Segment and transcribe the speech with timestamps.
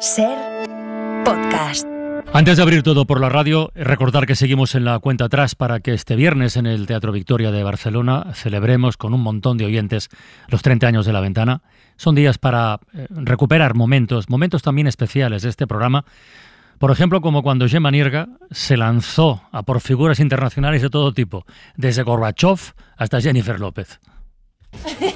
[0.00, 0.36] Ser
[1.24, 1.86] podcast.
[2.34, 5.80] Antes de abrir todo por la radio, recordar que seguimos en la cuenta atrás para
[5.80, 10.10] que este viernes en el Teatro Victoria de Barcelona celebremos con un montón de oyentes
[10.48, 11.62] los 30 años de la ventana.
[11.96, 16.04] Son días para eh, recuperar momentos, momentos también especiales de este programa.
[16.78, 21.46] Por ejemplo, como cuando Gemma Nierga se lanzó a por figuras internacionales de todo tipo,
[21.76, 22.58] desde Gorbachev
[22.98, 23.98] hasta Jennifer López.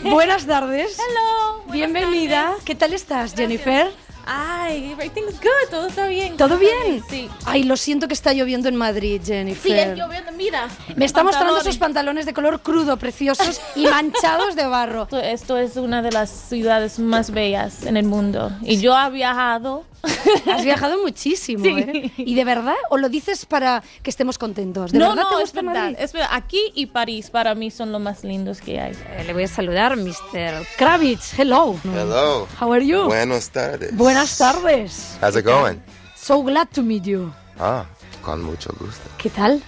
[0.02, 0.98] Buenas tardes.
[0.98, 1.70] Hello.
[1.70, 2.54] Bienvenida.
[2.64, 3.88] ¿Qué tal estás, Jennifer?
[4.26, 6.36] Ay, everything's good, todo está bien.
[6.36, 7.02] ¿Todo bien?
[7.08, 7.28] Sí.
[7.44, 9.62] Ay, lo siento que está lloviendo en Madrid, Jennifer.
[9.62, 10.68] Sí, es lloviendo, mira.
[10.96, 15.02] Me está mostrando esos pantalones de color crudo, preciosos y manchados de barro.
[15.10, 18.50] Esto, esto es una de las ciudades más bellas en el mundo.
[18.62, 19.84] Y yo he viajado.
[20.52, 21.70] Has viajado muchísimo, Sí.
[21.78, 22.12] ¿eh?
[22.16, 22.74] ¿Y de verdad?
[22.90, 24.92] ¿O lo dices para que estemos contentos?
[24.92, 25.82] ¿De no, verdad no, te es gusta verdad.
[25.82, 25.96] Madrid?
[26.00, 26.28] Es verdad.
[26.32, 28.92] Aquí y París para mí son los más lindos que hay.
[28.92, 30.66] Eh, Le voy a saludar, Mr.
[30.78, 31.38] Kravitz.
[31.38, 31.78] Hello.
[31.84, 32.46] Hello.
[32.60, 33.04] How are you?
[33.04, 33.94] Buenas tardes.
[33.96, 35.16] Buenas tardes.
[35.22, 35.76] How's it going?
[36.16, 37.32] So glad to meet you.
[37.58, 37.84] Ah,
[38.22, 39.08] con mucho gusto.
[39.18, 39.62] ¿Qué tal?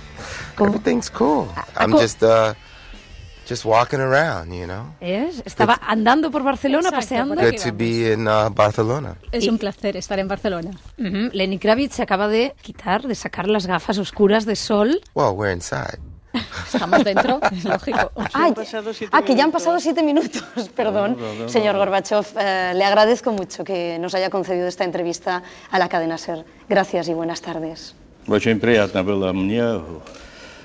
[0.56, 1.46] ¿Cómo- Everything's cool.
[1.78, 2.54] I'm co- just uh
[3.47, 4.93] just walking around, you know.
[4.99, 5.41] ¿Es?
[5.45, 7.35] Estaba andando por Barcelona, Exacto, paseando.
[7.35, 9.15] por Good to be in uh, Barcelona.
[9.31, 10.71] Es un placer estar en Barcelona.
[10.97, 15.01] Ujú, Lenny Kravitz se acaba de quitar, de sacar las gafas oscuras de sol.
[15.15, 15.99] Well, we're inside.
[16.71, 18.11] Estamos dentro, es lógico.
[18.33, 18.53] Ay,
[19.11, 20.43] ah, que ya han pasado siete minutos,
[20.75, 21.17] perdón.
[21.47, 25.41] Señor Gorbachev, eh, le agradezco mucho que nos haya concedido esta entrevista
[25.71, 26.45] a la cadena SER.
[26.69, 27.95] Gracias y buenas tardes.
[28.27, 29.63] Очень приятно было мне.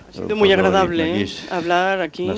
[0.09, 1.27] ha sido muy agradable ¿eh?
[1.49, 2.29] hablar aquí.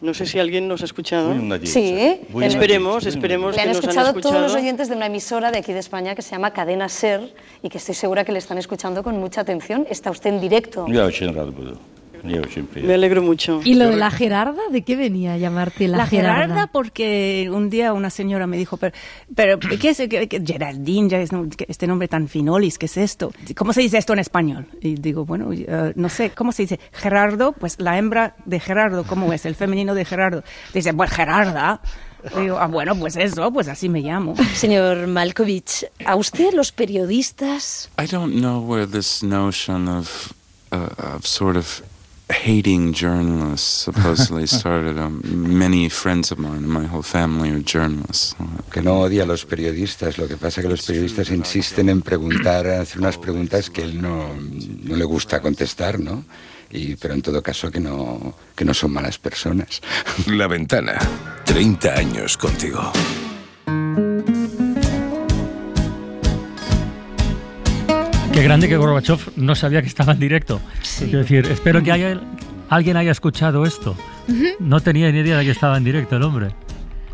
[0.00, 1.34] No sé si alguien nos ha escuchado.
[1.62, 5.06] Sí, esperemos, esperemos le han que nos escuchado han escuchado todos los oyentes de una
[5.06, 8.32] emisora de aquí de España que se llama Cadena Ser y que estoy segura que
[8.32, 9.86] le están escuchando con mucha atención.
[9.88, 10.86] Está usted en directo
[12.50, 12.82] siempre.
[12.82, 13.60] Me alegro mucho.
[13.64, 14.60] ¿Y lo de la Gerarda?
[14.70, 16.38] ¿De qué venía a llamarte la, la Gerarda?
[16.38, 18.94] La Gerarda porque un día una señora me dijo, pero,
[19.34, 21.08] pero ¿qué es qué, qué, Geraldine?
[21.08, 21.30] Ya es,
[21.68, 23.32] este nombre tan finolis, ¿qué es esto?
[23.56, 24.66] ¿Cómo se dice esto en español?
[24.80, 26.80] Y digo, bueno, uh, no sé, ¿cómo se dice?
[26.92, 29.44] Gerardo, pues la hembra de Gerardo, ¿cómo es?
[29.46, 30.42] El femenino de Gerardo.
[30.72, 31.80] Dice, pues Gerarda.
[32.40, 34.34] Digo, ah, bueno, pues eso, pues así me llamo.
[34.54, 37.90] Señor Malkovich, ¿a usted los periodistas?
[38.02, 40.32] I don't know where this notion of,
[40.72, 41.82] uh, of sort of
[42.30, 44.98] hating journalists supposedly started.
[44.98, 48.34] Um, many friends of mine and my whole family are journalists.
[48.70, 52.02] que no odia a los periodistas, lo que pasa es que los periodistas insisten en
[52.02, 54.34] preguntar, hacer unas preguntas que él no,
[54.82, 56.24] no le gusta contestar, ¿no?
[56.70, 59.80] Y, pero en todo caso que no, que no son malas personas.
[60.26, 60.98] La Ventana.
[61.44, 62.92] 30 años contigo.
[68.34, 70.60] Qué grande que Gorbachev no sabía que estaba en directo.
[70.98, 72.20] Quiero decir, espero que haya-
[72.68, 73.94] alguien haya escuchado esto.
[74.58, 76.48] No tenía ni idea de que estaba en directo el hombre.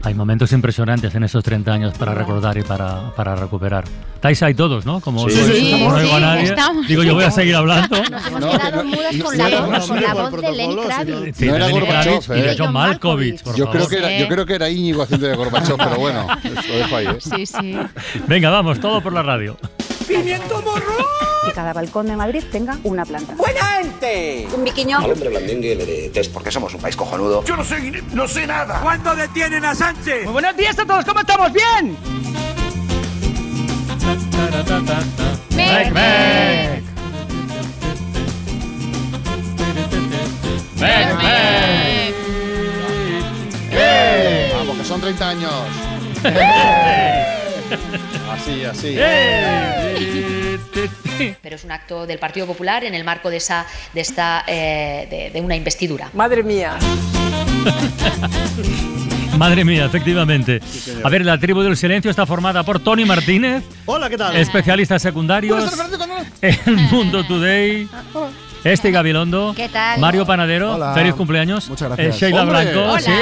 [0.02, 3.84] Hay momentos impresionantes en esos 30 años para recordar y para, para recuperar.
[4.14, 5.00] Estáis ahí todos, ¿no?
[5.00, 6.88] Como Sí, no- sí, como no oigo a sí, nadie, estamos.
[6.88, 7.96] digo, yo voy a seguir hablando.
[8.10, 11.36] Nos hemos quedado mudos con la voz, con la voz de Lenny Kravitz.
[11.36, 12.56] Sí, No era Gorbachev, y de.
[12.58, 13.88] John Malkovich, por Yo creo, favor.
[13.90, 16.26] que era, yo creo que era Íñigo haciendo de Gorbachev, pero bueno,
[16.68, 17.06] lo dejo ahí.
[17.06, 17.16] ¿eh?
[17.18, 17.76] Sí, sí.
[18.26, 19.58] Venga, vamos, todo por la radio.
[20.22, 23.34] Que cada balcón de Madrid tenga una planta.
[24.54, 24.98] Un biquiño.
[24.98, 27.42] hombre blandengue le de test porque somos un país cojonudo.
[27.44, 28.80] Yo no sé, no sé nada.
[28.80, 30.24] ¿Cuándo detienen a Sánchez?
[30.24, 31.52] Muy buenos días a todos, ¿cómo estamos?
[31.52, 31.96] ¿Bien?
[35.56, 36.82] Mec, mec.
[40.76, 42.14] Mec, mec.
[44.54, 45.52] Vamos, que son 30 años.
[48.30, 48.96] Así, así.
[51.42, 55.06] Pero es un acto del Partido Popular en el marco de esa de esta eh,
[55.10, 56.08] de, de una investidura.
[56.14, 56.76] Madre mía.
[59.36, 60.60] Madre mía, efectivamente.
[61.02, 64.36] A ver, la tribu del silencio está formada por Tony Martínez, Hola, ¿qué tal?
[64.36, 65.72] especialistas secundarios,
[66.42, 67.88] El Mundo Today,
[68.62, 69.98] Este Gabilondo, ¿Qué tal?
[70.00, 70.92] Mario Panadero, Hola.
[70.92, 71.66] feliz cumpleaños.
[71.70, 72.16] Muchas gracias.
[72.16, 72.62] Eh, Sheila ¡Hombre!
[72.72, 73.00] Blanco, Hola.
[73.00, 73.12] sí,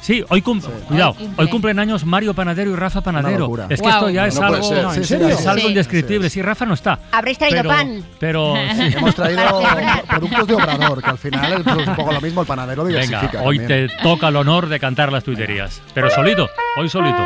[0.00, 1.44] sí, hoy cum- cuidado, Hoy cumple.
[1.44, 3.48] hoy cumplen años Mario Panadero y Rafa Panadero.
[3.68, 4.82] Es que esto ya es No algo, ser.
[4.82, 5.36] no, ¿En es serio?
[5.46, 5.68] algo Sí.
[5.68, 6.28] indescriptible.
[6.30, 6.98] Sí, Rafa no está.
[7.12, 8.04] Habréis traído pero, pan.
[8.18, 8.82] Pero sí.
[8.96, 9.42] Hemos traído
[10.08, 13.42] productos de obrador, que al final es un poco lo mismo, el panadero Venga, diversifica.
[13.44, 13.88] hoy también.
[13.88, 15.80] te toca el honor de cantar las tuiterías.
[15.94, 17.24] Pero solito, hoy solito.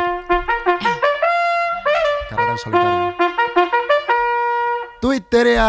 [2.29, 3.32] Carrera en solitario.
[5.03, 5.59] ¡Tuiterea!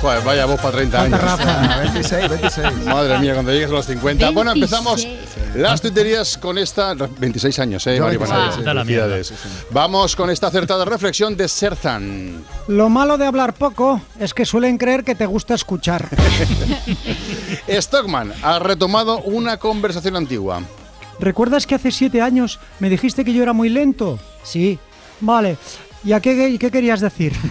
[0.00, 1.40] Pues vaya voz para 30 ¿Cuánta, años.
[1.40, 1.78] Rafa?
[1.78, 2.84] 26, 26.
[2.84, 4.30] Madre mía, cuando llegues a los 50.
[4.30, 5.56] Bueno, empezamos 26.
[5.56, 6.94] las tuiterías con esta...
[6.94, 8.62] 26 años, ¿eh, Mario 26, sí.
[8.62, 9.32] Felicidades.
[9.72, 12.44] Vamos con esta acertada reflexión de Serzan.
[12.68, 16.08] Lo malo de hablar poco es que suelen creer que te gusta escuchar.
[17.68, 20.62] Stockman ha retomado una conversación antigua.
[21.18, 24.20] ¿recuerdas que hace siete años me dijiste que yo era muy lento?
[24.44, 24.78] Sí.
[25.20, 25.58] Vale.
[26.04, 27.32] ¿Y a qué, qué querías decir?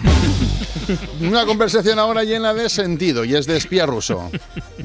[1.20, 4.30] Una conversación ahora llena de sentido y es de espía ruso.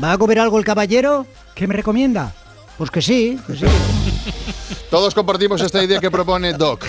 [0.03, 1.25] ¿Va a comer algo el caballero?
[1.55, 2.33] ¿Qué me recomienda?
[2.77, 3.65] Pues que sí, que sí.
[4.89, 6.85] Todos compartimos esta idea que propone Doc.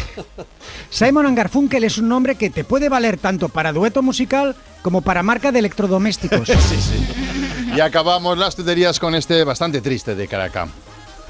[0.90, 5.22] Simon Garfunkel es un nombre que te puede valer tanto para dueto musical como para
[5.22, 6.48] marca de electrodomésticos.
[6.48, 7.74] sí, sí.
[7.76, 10.68] Y acabamos las tuterías con este bastante triste de Caracas.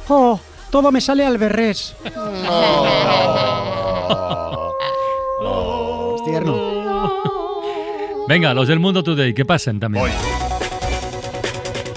[0.09, 0.39] Oh,
[0.71, 1.95] todo me sale al berrés.
[2.49, 4.64] Oh.
[6.17, 6.85] Es tierno.
[8.27, 10.07] Venga, los del Mundo Today, que pasen también.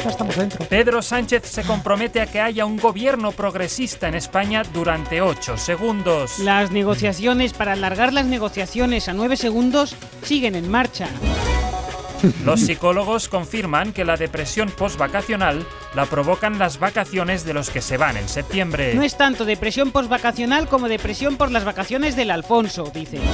[0.04, 0.66] Ya estamos dentro.
[0.66, 6.40] Pedro Sánchez se compromete a que haya un gobierno progresista en España durante 8 segundos.
[6.40, 11.08] Las negociaciones para alargar las negociaciones a 9 segundos siguen en marcha.
[12.44, 15.66] Los psicólogos confirman que la depresión postvacacional
[15.96, 18.94] la provocan las vacaciones de los que se van en septiembre.
[18.94, 23.20] No es tanto depresión postvacacional como depresión por las vacaciones del Alfonso, dice.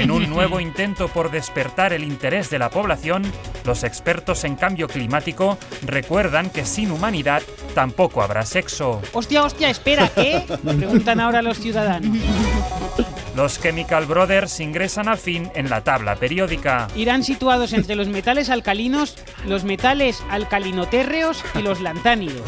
[0.00, 3.22] En un nuevo intento por despertar el interés de la población,
[3.64, 7.42] los expertos en cambio climático recuerdan que sin humanidad
[7.74, 9.02] tampoco habrá sexo.
[9.12, 10.44] Hostia, hostia, espera, ¿qué?
[10.64, 12.16] Preguntan ahora los ciudadanos.
[13.36, 16.88] Los Chemical Brothers ingresan al fin en la tabla periódica.
[16.96, 19.16] Irán situados entre los metales alcalinos,
[19.46, 22.42] los metales alcalinotérreos y los lantánidos.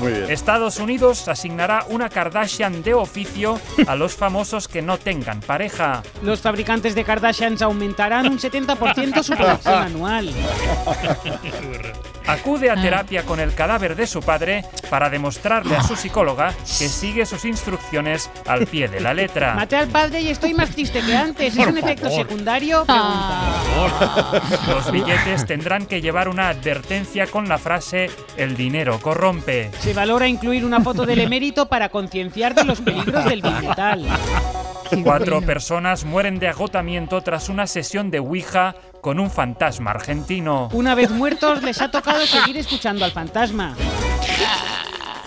[0.00, 0.30] Muy bien.
[0.30, 6.02] Estados Unidos asignará una Kardashian de oficio a los famosos que no tengan pareja.
[6.22, 10.32] Los fabricantes de Kardashians aumentarán un 70% su producción anual.
[12.26, 16.88] Acude a terapia con el cadáver de su padre para demostrarle a su psicóloga que
[16.88, 19.54] sigue sus instrucciones al pie de la letra.
[19.56, 21.56] Maté al padre y estoy más triste que antes.
[21.56, 22.84] ¿Es un efecto secundario?
[22.84, 23.62] Pregunta.
[24.68, 29.70] Los billetes tendrán que llevar una advertencia con la frase El dinero corrompe.
[29.80, 34.06] Se valora incluir una foto del emérito para concienciar de los peligros del billetal.
[35.02, 40.68] Cuatro personas mueren de agotamiento tras una sesión de Ouija con un fantasma argentino.
[40.72, 43.74] Una vez muertos, les ha tocado seguir escuchando al fantasma.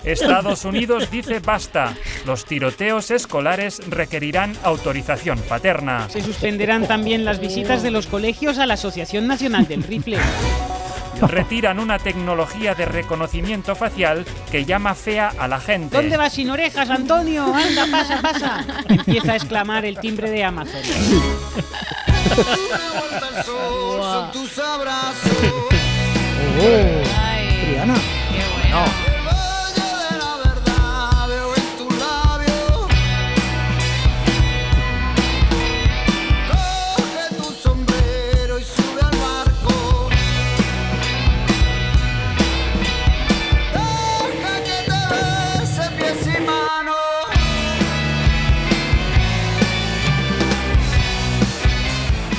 [0.04, 1.94] Estados Unidos dice basta.
[2.24, 6.08] Los tiroteos escolares requerirán autorización paterna.
[6.08, 10.18] Se suspenderán también las visitas de los colegios a la Asociación Nacional del Rifle.
[11.28, 15.96] Retiran una tecnología de reconocimiento facial que llama fea a la gente.
[15.96, 17.52] ¿Dónde vas sin orejas, Antonio?
[17.54, 18.64] Anda, pasa, pasa.
[18.88, 20.80] Empieza a exclamar el timbre de Amazon.
[24.32, 25.32] Tus abrazos.
[27.60, 27.94] Triana.
[28.70, 29.07] No.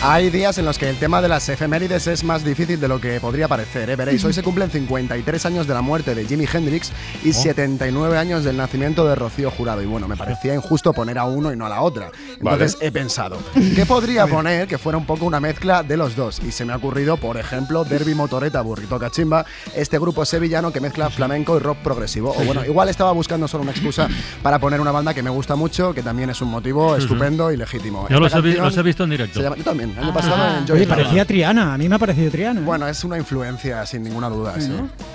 [0.02, 3.02] Hay días en los que el tema de las efemérides es más difícil de lo
[3.02, 3.90] que podría parecer.
[3.90, 3.98] ¿eh?
[3.98, 8.46] Veréis, hoy se cumplen 53 años de la muerte de Jimi Hendrix y 79 años
[8.46, 9.82] del nacimiento de Rocío Jurado.
[9.82, 12.12] Y bueno, me parecía injusto poner a uno y no a la otra.
[12.34, 13.40] Entonces he pensado,
[13.76, 16.40] ¿qué podría poner que fuera un poco una mezcla de los dos?
[16.48, 19.46] Y se me ha ocurrido, por ejemplo, Derby Motoreta, Burrito Cachimba,
[19.76, 22.34] este grupo sevillano que mezcla flamenco y rock progresivo.
[22.38, 24.08] O bueno, igual estaba buscando solo una excusa
[24.42, 27.58] para poner una banda que me gusta mucho, que también es un motivo estupendo y
[27.58, 28.08] legítimo.
[28.08, 29.42] Yo los he, los he visto en directo.
[29.42, 30.14] llama- yo también, el año Ah.
[30.14, 31.74] pasado en Joy Oye, parecía Triana.
[31.74, 32.62] A mí me ha parecido Triana.
[32.62, 32.64] ¿eh?
[32.64, 34.60] Bueno, es una influencia, sin ninguna duda.
[34.60, 34.72] sí.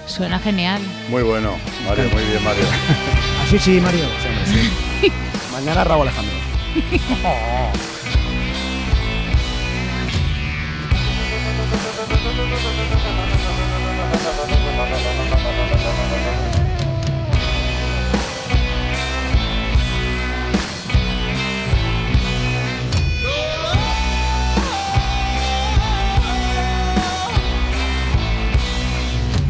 [0.07, 0.81] Suena genial.
[1.09, 1.53] Muy bueno,
[1.87, 2.65] Mario, muy bien, Mario.
[3.45, 4.05] Así sí, Mario.
[5.53, 6.35] Mañana Raúl Alejandro.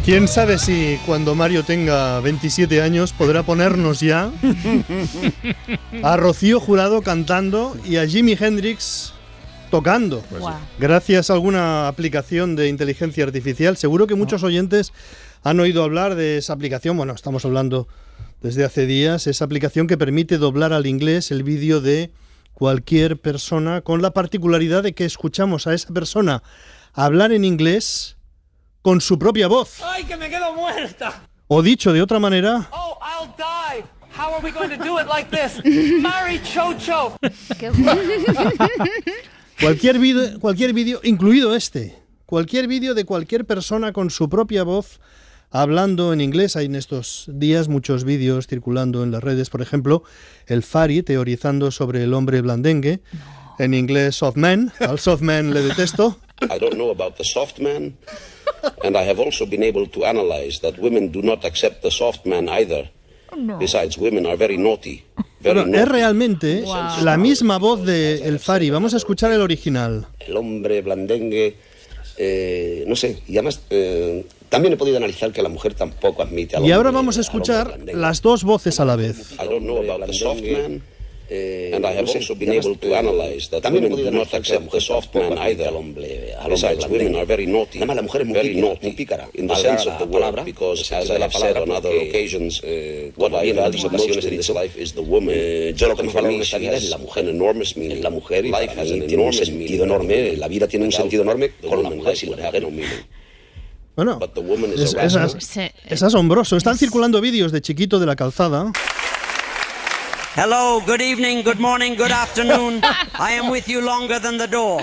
[0.05, 4.31] ¿Quién sabe si cuando Mario tenga 27 años podrá ponernos ya
[6.03, 9.15] a Rocío Jurado cantando y a Jimi Hendrix
[9.71, 10.23] tocando?
[10.39, 10.59] Guau.
[10.79, 13.79] Gracias a alguna aplicación de inteligencia artificial.
[13.79, 14.93] Seguro que muchos oyentes
[15.43, 16.99] han oído hablar de esa aplicación.
[16.99, 17.89] Bueno, estamos hablando
[18.43, 19.27] desde hace días.
[19.27, 22.11] Esa aplicación que permite doblar al inglés el vídeo de
[22.53, 26.43] cualquier persona con la particularidad de que escuchamos a esa persona
[26.93, 28.19] hablar en inglés
[28.85, 29.81] con su propia voz.
[29.83, 31.27] ¡Ay, que me quedo muerta!
[31.49, 33.83] O dicho de otra manera, Oh, I'll die.
[34.15, 35.59] How are we going to do it like this?
[36.03, 37.17] Mari Chocho.
[39.61, 45.01] cualquier vídeo, cualquier vídeo, incluido este, cualquier vídeo de cualquier persona con su propia voz
[45.51, 46.55] hablando en inglés.
[46.55, 50.03] Hay en estos días muchos vídeos circulando en las redes, por ejemplo,
[50.47, 53.01] el Fari teorizando sobre el hombre blandengue.
[53.59, 54.73] En inglés, soft man.
[54.81, 56.19] Al soft man le detesto.
[56.43, 57.97] I don't know about the soft man,
[58.85, 62.27] and I have also been able to analyze that women do not accept the soft
[62.27, 62.91] man either.
[63.59, 65.05] Besides, women are very naughty.
[65.41, 66.65] Very Bueno, es realmente
[67.03, 68.71] la misma voz de El Fari.
[68.71, 70.07] Vamos a escuchar el original.
[70.21, 71.57] El hombre blandengue,
[72.17, 76.57] eh, no sé, y además eh, también he podido analizar que la mujer tampoco admite
[76.57, 79.33] al Y ahora vamos a escuchar las dos voces a la vez.
[79.33, 80.83] I don't know about the soft man,
[81.31, 85.15] and I have also been able to analyze that women do not accept the soft
[85.15, 85.71] man either.
[86.49, 87.79] Besides, women are very naughty.
[88.35, 88.89] Very naughty,
[89.35, 93.11] in the sense of the word, because as I have said on other occasions, uh,
[93.17, 95.35] what I have ocasiones in this life is the woman.
[95.35, 98.03] en esta vida es la mujer, enormous meaning.
[98.53, 101.91] Life has an tiene un sentido enorme, la vida tiene un sentido enorme con la
[101.91, 103.07] mujer y la mujer no meaning.
[103.97, 104.19] Bueno,
[104.75, 104.95] es,
[105.27, 106.57] es- es asombroso.
[106.57, 108.73] Están circulando vídeos de chiquito de la calzada.
[110.35, 112.81] Hello, good evening, good morning, good afternoon.
[113.15, 114.83] I am with you longer than the door.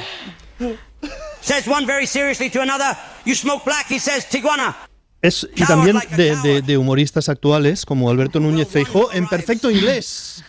[1.42, 4.76] Says one very seriously to another, you smoke black, he says, Tiguana.
[5.22, 10.44] Es, y también de, de- de humoristas actuales como Alberto Núñez Feijóo en perfecto inglés,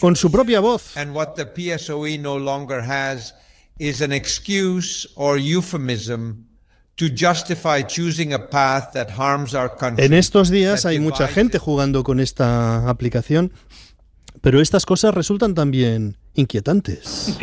[0.00, 0.96] con su propia voz.
[0.96, 3.34] And what the PSOE no longer has
[3.78, 6.46] is an excuse or euphemism
[6.96, 10.04] to justify choosing a path that harms our country.
[10.06, 13.52] En estos días hay mucha gente jugando con esta aplicación,
[14.40, 17.38] pero estas cosas resultan también inquietantes.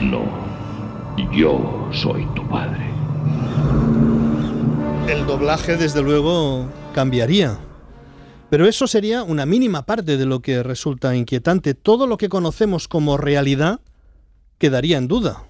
[0.00, 0.24] No,
[1.32, 2.90] yo soy tu padre.
[5.08, 7.58] El doblaje, desde luego, cambiaría.
[8.48, 11.74] Pero eso sería una mínima parte de lo que resulta inquietante.
[11.74, 13.80] Todo lo que conocemos como realidad
[14.58, 15.44] quedaría en duda.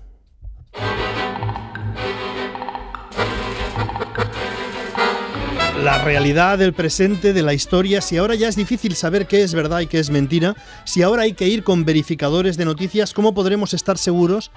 [5.83, 9.55] La realidad del presente, de la historia, si ahora ya es difícil saber qué es
[9.55, 13.33] verdad y qué es mentira, si ahora hay que ir con verificadores de noticias, ¿cómo
[13.33, 14.51] podremos estar seguros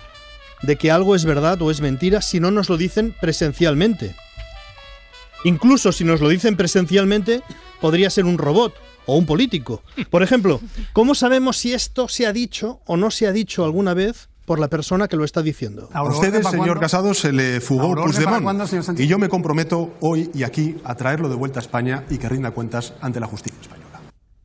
[0.64, 4.18] de que algo es verdad o es mentira si no nos lo dicen presencialmente?
[5.46, 7.42] Incluso si nos lo dicen presencialmente,
[7.80, 8.76] podría ser un robot
[9.06, 9.82] o un político.
[10.10, 10.60] Por ejemplo,
[10.92, 14.60] ¿cómo sabemos si esto se ha dicho o no se ha dicho alguna vez por
[14.60, 15.90] la persona que lo está diciendo?
[15.94, 19.00] A ustedes, señor Casado, se le fugó ¿Aurora para Puigdemont.
[19.00, 22.30] Y yo me comprometo hoy y aquí a traerlo de vuelta a España y que
[22.30, 23.83] rinda cuentas ante la justicia española.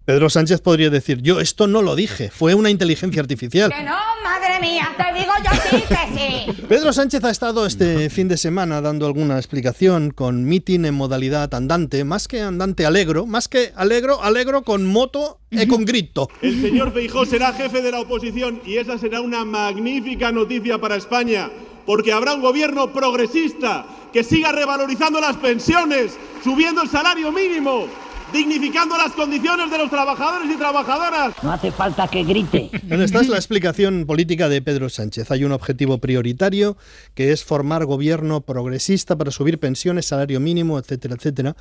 [0.09, 3.71] Pedro Sánchez podría decir, yo esto no lo dije, fue una inteligencia artificial.
[3.71, 6.62] Que no, madre mía, te digo yo sí que sí.
[6.67, 11.55] Pedro Sánchez ha estado este fin de semana dando alguna explicación con meeting en modalidad
[11.55, 16.31] andante, más que andante alegro, más que alegro, alegro con moto y con grito.
[16.41, 20.97] El señor Feijó será jefe de la oposición y esa será una magnífica noticia para
[20.97, 21.50] España,
[21.85, 27.88] porque habrá un gobierno progresista que siga revalorizando las pensiones, subiendo el salario mínimo,
[28.32, 31.35] dignificando las condiciones de los trabajadores y trabajadoras.
[31.42, 32.70] No hace falta que grite.
[32.85, 35.30] Bueno, esta es la explicación política de Pedro Sánchez.
[35.30, 36.76] Hay un objetivo prioritario
[37.14, 41.56] que es formar gobierno progresista para subir pensiones, salario mínimo, etcétera, etcétera.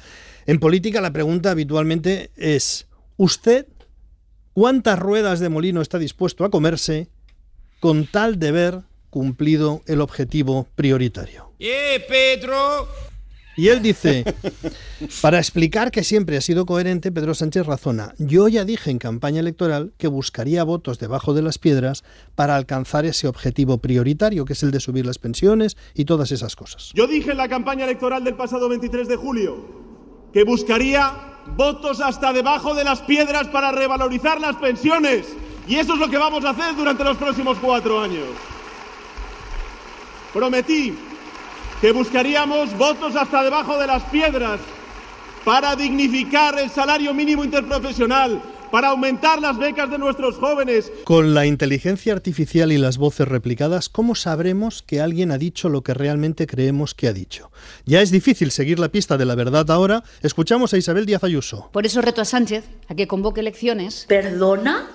[0.45, 3.67] En política la pregunta habitualmente es, ¿usted
[4.53, 7.09] cuántas ruedas de molino está dispuesto a comerse
[7.79, 11.51] con tal de ver cumplido el objetivo prioritario?
[11.59, 13.06] ¡Eh, Pedro!
[13.57, 14.23] Y él dice,
[15.21, 19.39] para explicar que siempre ha sido coherente, Pedro Sánchez razona, yo ya dije en campaña
[19.39, 22.03] electoral que buscaría votos debajo de las piedras
[22.35, 26.55] para alcanzar ese objetivo prioritario, que es el de subir las pensiones y todas esas
[26.55, 26.91] cosas.
[26.93, 29.87] Yo dije en la campaña electoral del pasado 23 de julio
[30.31, 35.25] que buscaría votos hasta debajo de las piedras para revalorizar las pensiones.
[35.67, 38.27] Y eso es lo que vamos a hacer durante los próximos cuatro años.
[40.31, 40.93] Prometí
[41.81, 44.60] que buscaríamos votos hasta debajo de las piedras
[45.46, 48.41] para dignificar el salario mínimo interprofesional,
[48.72, 53.88] para aumentar las becas de nuestros jóvenes, Con la inteligencia artificial y las voces replicadas,
[53.88, 57.50] ¿cómo sabremos que alguien ha dicho lo que realmente creemos que ha dicho?
[57.86, 60.03] Ya es difícil seguir la pista de la verdad ahora.
[60.22, 61.69] Escuchamos a Isabel Díaz Ayuso.
[61.72, 64.05] Por eso reto a Sánchez a que convoque elecciones.
[64.10, 64.88] ¿Perdona?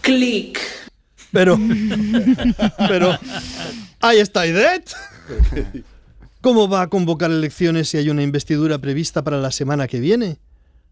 [0.00, 0.58] Clic.
[1.32, 1.58] Pero,
[2.88, 3.18] pero,
[4.00, 4.90] ahí está Idet.
[6.42, 10.40] ¿Cómo va a convocar elecciones si hay una investidura prevista para la semana que viene?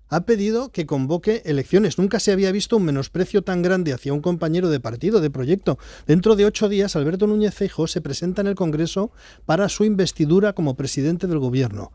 [0.09, 1.99] Ha pedido que convoque elecciones.
[1.99, 5.77] Nunca se había visto un menosprecio tan grande hacia un compañero de partido, de proyecto.
[6.07, 9.11] Dentro de ocho días, Alberto Núñez Feijóo se presenta en el Congreso
[9.45, 11.91] para su investidura como presidente del gobierno.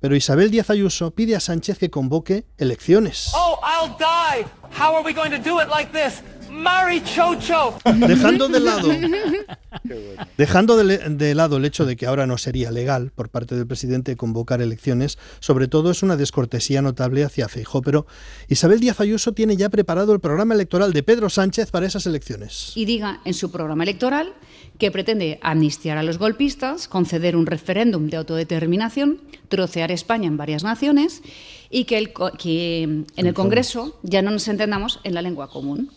[0.00, 3.30] Pero Isabel Díaz Ayuso pide a Sánchez que convoque elecciones.
[3.36, 4.44] Oh, I'll die.
[4.76, 6.24] How are we going to do it like this?
[6.56, 7.78] Marry Chocho.
[7.84, 8.88] Dejando de lado
[10.38, 14.16] Dejando de, lado el hecho de que ahora no sería legal por parte del presidente
[14.16, 18.06] convocar elecciones, sobre todo es una descortesía notable hacia Feijó, pero
[18.48, 22.72] Isabel Díaz Ayuso tiene ya preparado el programa electoral de Pedro Sánchez para esas elecciones.
[22.74, 24.32] Y diga en su programa electoral
[24.78, 30.64] que pretende amnistiar a los golpistas, conceder un referéndum de autodeterminación, trocear España en varias
[30.64, 31.22] naciones
[31.70, 35.90] y que, que en el Congreso ya no nos entendamos en la lengua común.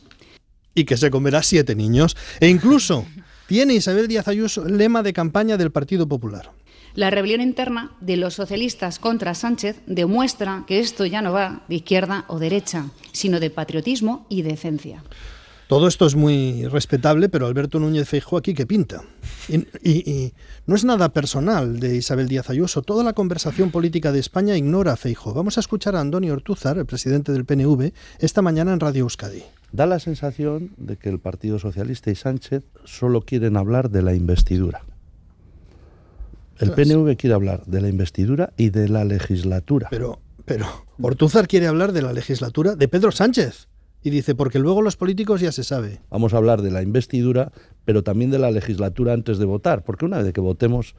[0.76, 2.16] Y que se comerá siete niños.
[2.40, 3.06] E incluso
[3.48, 6.52] tiene Isabel Díaz Ayuso el lema de campaña del Partido Popular.
[6.96, 11.76] La rebelión interna de los socialistas contra Sánchez demuestra que esto ya no va de
[11.76, 15.04] izquierda o derecha, sino de patriotismo y decencia.
[15.70, 19.04] Todo esto es muy respetable, pero Alberto Núñez Feijóo aquí que pinta.
[19.48, 20.34] Y,
[20.66, 22.82] no es nada personal de Isabel Díaz Ayuso.
[22.82, 25.36] Toda la conversación política de España ignora a Feijóo.
[25.36, 29.44] Vamos a escuchar a Antonio Ortúzar, el presidente del PNV, esta mañana en Radio Euskadi.
[29.72, 34.16] Da la sensación de que el Partido Socialista y Sánchez solo quieren hablar de la
[34.16, 34.84] investidura.
[36.58, 39.90] El PNV quiere hablar de la investidura y de la legislatura.
[39.92, 40.66] Pero, pero,
[41.00, 43.69] Ortúzar quiere hablar de la legislatura de Pedro Sánchez.
[44.02, 46.00] Y dice, porque luego los políticos ya se sabe.
[46.10, 47.52] Vamos a hablar de la investidura,
[47.84, 50.96] pero también de la legislatura antes de votar, porque una vez que votemos,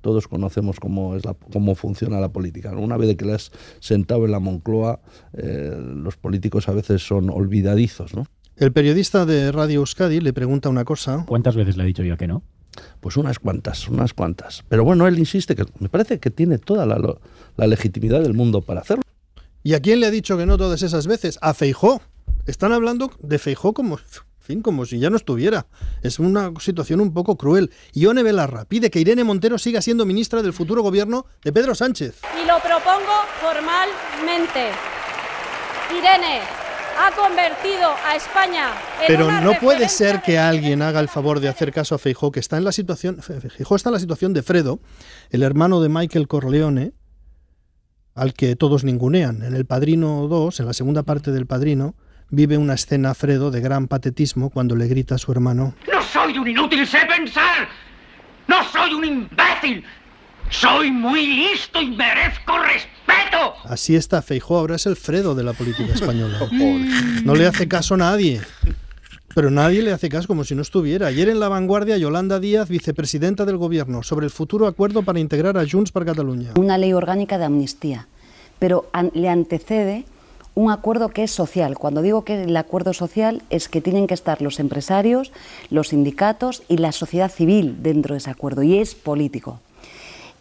[0.00, 2.70] todos conocemos cómo, es la, cómo funciona la política.
[2.76, 3.50] Una vez que le has
[3.80, 5.00] sentado en la Moncloa,
[5.32, 8.14] eh, los políticos a veces son olvidadizos.
[8.14, 8.26] ¿no?
[8.56, 11.24] El periodista de Radio Euskadi le pregunta una cosa.
[11.26, 12.42] ¿Cuántas veces le ha dicho yo que no?
[13.00, 14.64] Pues unas cuantas, unas cuantas.
[14.68, 17.18] Pero bueno, él insiste que me parece que tiene toda la,
[17.56, 19.02] la legitimidad del mundo para hacerlo.
[19.62, 21.38] ¿Y a quién le ha dicho que no todas esas veces?
[21.42, 22.00] A Feijó.
[22.46, 23.98] Están hablando de Feijó como,
[24.38, 25.66] fin, como si ya no estuviera.
[26.02, 27.72] Es una situación un poco cruel.
[27.92, 32.20] Ione Belarra pide que Irene Montero siga siendo ministra del futuro gobierno de Pedro Sánchez.
[32.40, 34.70] Y lo propongo formalmente.
[35.90, 36.40] Irene
[36.98, 41.48] ha convertido a España en Pero no puede ser que alguien haga el favor de
[41.48, 43.20] hacer caso a Feijó, que está en la situación.
[43.22, 44.78] Feijó está en la situación de Fredo,
[45.30, 46.92] el hermano de Michael Corleone,
[48.14, 49.42] al que todos ningunean.
[49.42, 51.96] En El Padrino 2, en la segunda parte del Padrino,
[52.30, 55.74] vive una escena Fredo de gran patetismo cuando le grita a su hermano.
[55.92, 57.68] No soy un inútil, sé pensar.
[58.48, 59.84] No soy un imbécil.
[60.50, 63.54] Soy muy listo y merezco respeto.
[63.64, 66.38] Así está Feijó, ahora es el Fredo de la política española.
[67.24, 68.40] No le hace caso a nadie.
[69.34, 71.08] Pero nadie le hace caso como si no estuviera.
[71.08, 75.58] Ayer en La Vanguardia, Yolanda Díaz, vicepresidenta del Gobierno, sobre el futuro acuerdo para integrar
[75.58, 76.52] a Junts para Cataluña.
[76.56, 78.06] Una ley orgánica de amnistía,
[78.58, 80.06] pero le antecede
[80.56, 81.78] un acuerdo que es social.
[81.78, 85.30] Cuando digo que el acuerdo social es que tienen que estar los empresarios,
[85.70, 89.60] los sindicatos y la sociedad civil dentro de ese acuerdo y es político.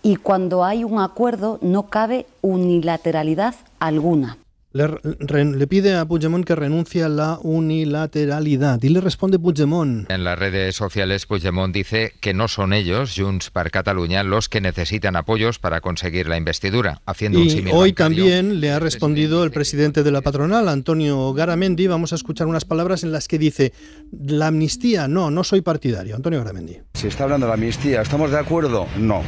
[0.01, 4.37] Y cuando hay un acuerdo no cabe unilateralidad alguna
[4.75, 10.09] le, pide a Puigdemont que renuncie a la unilateralidad y le responde Puigdemont.
[10.11, 14.59] En las redes sociales Puigdemont dice que no son ellos, Junts per Cataluña, los que
[14.59, 19.51] necesitan apoyos para conseguir la investidura, haciendo y un hoy también le ha respondido el
[19.51, 21.87] presidente de la patronal, Antonio Garamendi.
[21.87, 23.71] Vamos a escuchar unas palabras en las que dice,
[24.11, 26.17] la amnistía, no, no soy partidario.
[26.17, 26.79] Antonio Garamendi.
[26.95, 28.87] Si está hablando de la amnistía, ¿estamos de acuerdo?
[28.97, 29.21] No.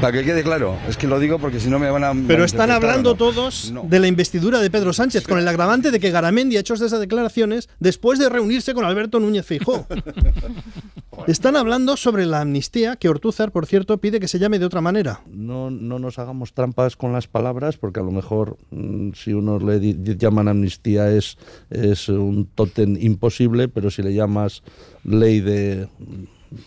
[0.00, 2.12] Para que quede claro, es que lo digo porque si no me van a...
[2.28, 6.10] Pero están hablando todos de la investidura de Pedro Sánchez, con el agravante de que
[6.10, 9.86] Garamendi ha hecho esas declaraciones después de reunirse con Alberto Núñez Feijóo.
[11.26, 14.80] Están hablando sobre la amnistía, que Ortúzar, por cierto, pide que se llame de otra
[14.80, 15.22] manera.
[15.30, 19.58] No, no nos hagamos trampas con las palabras, porque a lo mejor mm, si uno
[19.58, 21.38] le llaman amnistía es,
[21.70, 24.62] es un tótem imposible, pero si le llamas
[25.04, 25.88] ley de,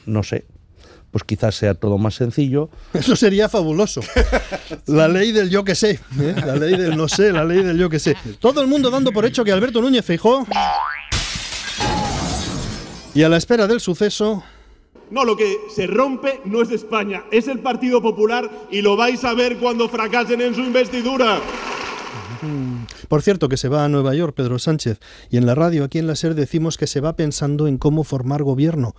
[0.05, 0.45] no sé,
[1.17, 2.69] pues quizás sea todo más sencillo.
[2.93, 4.01] Eso sería fabuloso.
[4.85, 6.35] La ley del yo que sé, ¿eh?
[6.45, 8.15] la ley del no sé, la ley del yo que sé.
[8.39, 10.45] Todo el mundo dando por hecho que Alberto Núñez Feijó
[13.15, 14.43] y a la espera del suceso
[15.09, 19.23] no, lo que se rompe no es España, es el Partido Popular y lo vais
[19.23, 21.39] a ver cuando fracasen en su investidura.
[23.07, 24.99] Por cierto, que se va a Nueva York Pedro Sánchez
[25.29, 28.03] y en la radio aquí en la SER decimos que se va pensando en cómo
[28.03, 28.95] formar gobierno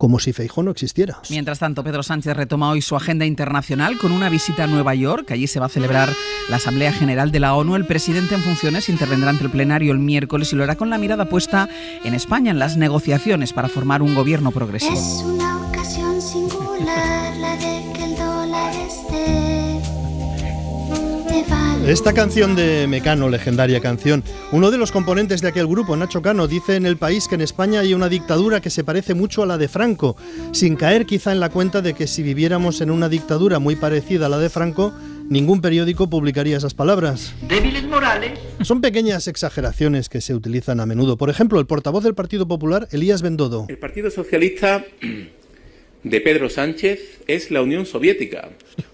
[0.00, 1.20] como si Feijó no existiera.
[1.28, 5.30] Mientras tanto, Pedro Sánchez retoma hoy su agenda internacional con una visita a Nueva York.
[5.30, 6.08] Allí se va a celebrar
[6.48, 7.76] la Asamblea General de la ONU.
[7.76, 10.96] El presidente en funciones intervendrá ante el plenario el miércoles y lo hará con la
[10.96, 11.68] mirada puesta
[12.02, 14.94] en España, en las negociaciones para formar un gobierno progresivo.
[14.94, 19.49] Es una ocasión singular la de que el dólar esté
[21.86, 26.46] esta canción de Mecano, legendaria canción, uno de los componentes de aquel grupo, Nacho Cano,
[26.46, 29.46] dice en el país que en España hay una dictadura que se parece mucho a
[29.46, 30.16] la de Franco,
[30.52, 34.26] sin caer quizá en la cuenta de que si viviéramos en una dictadura muy parecida
[34.26, 34.92] a la de Franco,
[35.28, 37.34] ningún periódico publicaría esas palabras.
[37.48, 38.38] ¿Débiles morales?
[38.62, 41.16] Son pequeñas exageraciones que se utilizan a menudo.
[41.16, 43.66] Por ejemplo, el portavoz del Partido Popular, Elías Bendodo.
[43.68, 44.84] El Partido Socialista
[46.04, 48.50] de Pedro Sánchez es la Unión Soviética,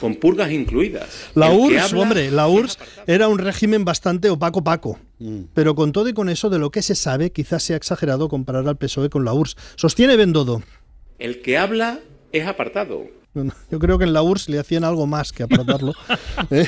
[0.00, 1.08] con purgas incluidas.
[1.34, 4.98] La El URSS, habla- hombre, la URSS era un régimen bastante opaco paco.
[5.54, 8.68] Pero con todo y con eso, de lo que se sabe, quizás sea exagerado comparar
[8.68, 9.56] al PSOE con la URSS.
[9.76, 10.62] Sostiene Bendodo.
[11.18, 12.00] El que habla
[12.32, 13.04] es apartado.
[13.70, 15.92] Yo creo que en la URSS le hacían algo más que apartarlo.
[16.50, 16.66] ¿eh?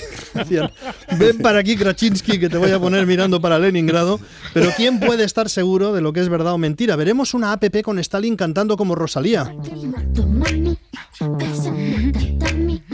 [1.18, 4.20] Ven para aquí, Kraczynski, que te voy a poner mirando para Leningrado.
[4.52, 6.94] Pero ¿quién puede estar seguro de lo que es verdad o mentira?
[6.96, 9.50] Veremos una APP con Stalin cantando como Rosalía.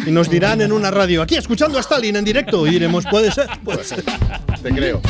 [0.07, 2.67] Y nos dirán en una radio, aquí escuchando a Stalin en directo.
[2.67, 4.05] Y diremos, puede ser, puede ser.
[4.63, 5.01] Te creo.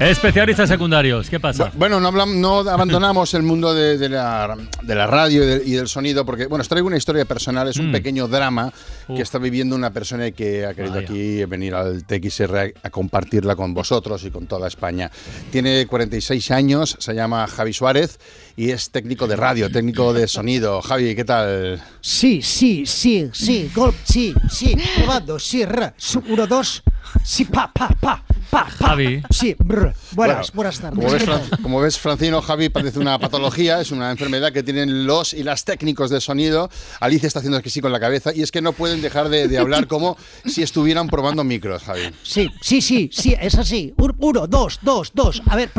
[0.00, 1.70] Especialistas secundarios, ¿qué pasa?
[1.76, 5.62] Bueno, no, hablamos, no abandonamos el mundo de, de la, de la radio y, de-
[5.66, 7.92] y del sonido porque, bueno, os traigo una historia personal, es un Mm.
[7.92, 8.72] pequeño drama
[9.08, 9.16] Uf.
[9.16, 11.04] que está viviendo una persona que ha querido Vaya.
[11.06, 15.10] aquí venir al TXR a, a compartirla con vosotros y con toda España.
[15.52, 18.18] Tiene 46 años, se llama Javi Suárez
[18.56, 20.80] y es técnico de radio, técnico de sonido.
[20.80, 21.82] Javi, ¿qué tal?
[22.00, 26.82] Sí, sí, sí, sí, gol, sí, sí, probando, sí, ra, su, uno, dos,
[27.22, 28.88] sí, pa, pa, pa, pa, pa.
[28.88, 29.22] Javi.
[29.30, 29.94] Sí, brr.
[30.12, 30.98] buenas, Bueno, buenas tardes.
[30.98, 31.42] Como ves, ¿Qué tal?
[31.42, 35.42] Fran- como ves, Francino, Javi padece una patología, es una enfermedad que tienen los y
[35.42, 36.70] las técnicos de sonido.
[37.00, 39.48] Alicia está haciendo que sí con la cabeza y es que no pueden dejar de,
[39.48, 42.10] de hablar como si estuvieran probando micros, Javi.
[42.22, 43.94] Sí, sí, sí, sí, es así.
[43.96, 45.40] Un- Uno, dos, dos, dos.
[45.46, 45.70] A ver,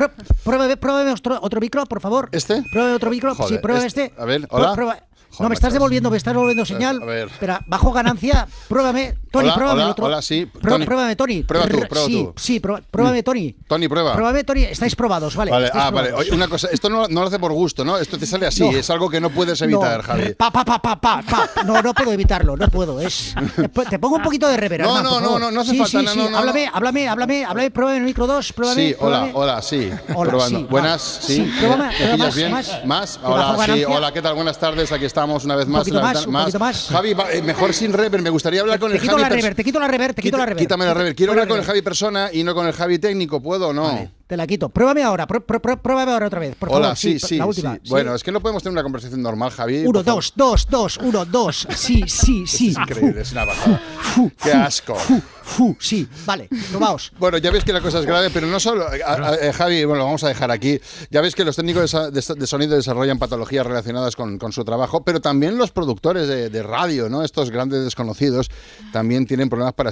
[0.44, 2.30] pruébame, pruébame otro, otro micro, por favor.
[2.32, 2.64] ¿Este?
[2.72, 3.36] Pruébame otro micro.
[3.36, 4.22] Joder, sí, pruébame este- este.
[4.22, 4.74] a ver, hola.
[4.74, 7.02] prueba- Joder, no, me estás devolviendo, me estás devolviendo señal.
[7.02, 7.28] a ver.
[7.30, 9.16] Espera, bajo ganancia, pruébame.
[9.32, 10.06] Tony, Hola, pruébame hola, el otro.
[10.06, 10.46] hola, sí.
[10.46, 10.86] Pró- Tony.
[10.86, 11.44] Pruébame, Tony.
[11.44, 12.34] Prueba tú, prueba sí, tú.
[12.36, 13.56] Sí, pró- pruébame, Tony.
[13.66, 14.14] Tony, prueba.
[14.14, 14.64] Pruébame, Tony.
[14.64, 15.52] Estáis probados, vale.
[15.52, 16.08] Vale, estáis ah, vale.
[16.10, 16.28] probados.
[16.28, 17.98] Oye, una cosa, esto no, no lo hace por gusto, ¿no?
[17.98, 18.72] Esto te sale así, No.
[18.78, 20.34] es algo que no puedes evitar, No, Javi.
[20.34, 21.50] Pa, pa, pa, pa, pa, pa.
[21.66, 23.00] No, no puedo evitarlo, no puedo.
[23.00, 23.34] Es...
[23.90, 24.84] Te pongo un poquito de reverb.
[24.84, 26.18] No, no, no, no, no hace Sí, falta, sí, no, sí.
[26.20, 26.72] no, no, Háblame, no.
[26.76, 28.82] háblame, háblame, háblame, pruébame el micro 2, pruébame.
[28.90, 29.90] Sí, hola, hola, sí.
[30.14, 31.36] Hola, Buenas, sí.
[31.36, 32.52] Sí, pruébame, ¿Me prueba pillas bien?
[32.86, 33.20] más.
[33.24, 34.36] Hola, sí, hola, ¿qué tal?
[34.36, 35.80] Buenas tardes, aquí estamos una vez más.
[35.82, 36.88] poquito la más, un poquito más.
[36.90, 39.22] Javi, eh, mejor sin rever, me gustaría hablar con Te el quito Javi.
[39.24, 40.62] la rever, te quito la rever, te quito la rever.
[40.64, 41.16] Quítame la rever.
[41.16, 41.66] Quiero hablar con el.
[41.66, 44.10] Javi persona y no con el Javi técnico, ¿puedo o no?
[44.28, 44.70] Te la quito.
[44.70, 46.98] Pruébame ahora, pró- pró- pró- pruébame ahora otra vez, por Hola, favor.
[46.98, 47.74] sí, sí, La última.
[47.76, 47.82] sí.
[47.90, 49.84] Bueno, es que no podemos tener una conversación normal, Javi.
[49.86, 51.68] Uno, dos, dos, dos, uno, dos.
[51.76, 52.70] Sí, sí, sí.
[52.70, 53.82] Es increíble, es una pasada.
[54.42, 54.98] Qué asco.
[55.52, 57.12] Fu, sí, vale, probaos.
[57.20, 58.86] Bueno, ya ves que la cosa es grave, pero no solo.
[58.88, 60.80] a- a- eh, Javi, bueno, lo vamos a dejar aquí.
[61.10, 65.20] Ya ves que los técnicos de, sonido desarrollan patologías relacionadas con, con su trabajo, pero
[65.22, 67.24] también los productores de, de radio, ¿no?
[67.24, 68.50] Estos grandes desconocidos
[68.92, 69.92] también tienen problemas para,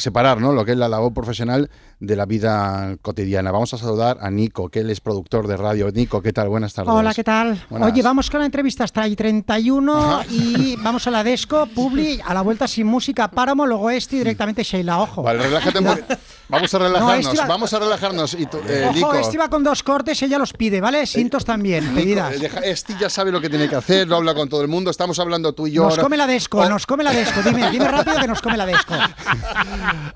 [0.00, 0.52] separar, ¿no?
[0.52, 3.50] Lo que es la labor profesional de la vida cotidiana.
[3.52, 5.90] Vamos a saludar a Nico, que él es productor de radio.
[5.92, 6.48] Nico, ¿qué tal?
[6.48, 6.92] Buenas tardes.
[6.92, 7.60] Hola, ¿qué tal?
[7.70, 7.92] Buenas.
[7.92, 10.26] Oye, vamos con la entrevista hasta el 31 Ajá.
[10.30, 14.18] y vamos a la Desco, Publi, a la vuelta sin música, Páramo, luego este y
[14.20, 15.22] directamente Sheila, ojo.
[15.22, 16.04] Vale, relájate un.
[16.52, 18.34] Vamos a No, relajarnos, iba- vamos a relajarnos.
[18.34, 21.06] Y eh, Ojo, este va con dos cortes, ella los pide, ¿vale?
[21.06, 22.34] Cintos también, Nico, pedidas.
[22.34, 24.68] eh, deja- este ya sabe lo que tiene que hacer, lo habla con todo el
[24.68, 24.90] mundo.
[24.90, 26.02] Estamos hablando tú y yo Nos ahora.
[26.04, 27.40] come la Desco, Oh, nos come la Desco.
[27.42, 28.94] Dime, dime rápido que nos come la Desco.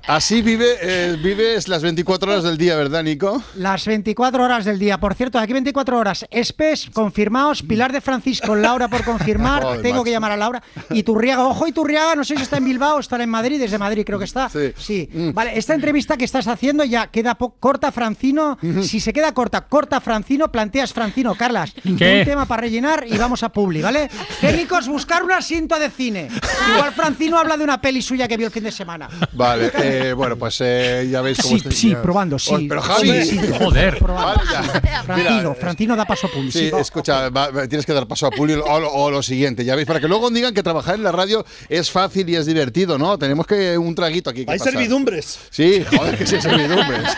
[0.07, 3.41] Así vive, eh, vives las 24 horas del día, ¿verdad, Nico?
[3.55, 4.99] Las 24 horas del día.
[4.99, 6.25] Por cierto, de aquí 24 horas.
[6.29, 7.63] Espes, confirmaos.
[7.63, 9.63] Pilar de Francisco, Laura por confirmar.
[9.67, 10.03] Joder, Tengo macho.
[10.05, 10.63] que llamar a Laura.
[10.91, 13.59] Y Turriaga, ojo, y Turriaga, no sé si está en Bilbao o está en Madrid.
[13.59, 14.49] Desde Madrid creo que está.
[14.49, 15.09] Sí.
[15.11, 15.31] Mm.
[15.33, 18.57] Vale, esta entrevista que estás haciendo ya queda corta, Francino.
[18.83, 21.73] Si se queda corta, corta, Francino, planteas Francino, Carlas.
[21.73, 22.19] ¿Qué?
[22.19, 24.09] Un tema para rellenar y vamos a Publi, ¿vale?
[24.41, 26.27] Técnicos, buscar un asiento de cine.
[26.75, 29.09] Igual Francino habla de una peli suya que vio el fin de semana.
[29.33, 32.53] Vale, eh, bueno, pues eh, ya veis cómo Sí, estoy- sí, ya- probando, sí.
[32.53, 33.97] Oh, pero Javi, Sí, sí, Joder.
[33.97, 34.43] probando.
[34.45, 34.51] Vale,
[34.83, 35.03] ya.
[35.03, 36.51] Francino, Mira, Francino da paso a Publi.
[36.51, 36.79] Sí, va.
[36.81, 39.87] escucha, va- tienes que dar paso a Pulio o, lo- o lo siguiente, ya veis,
[39.87, 43.17] para que luego digan que trabajar en la radio es fácil y es divertido, ¿no?
[43.17, 44.45] Tenemos que un traguito aquí.
[44.45, 44.73] que Hay pasar.
[44.73, 45.39] servidumbres.
[45.49, 47.15] Sí, joder, que sí, hay servidumbres.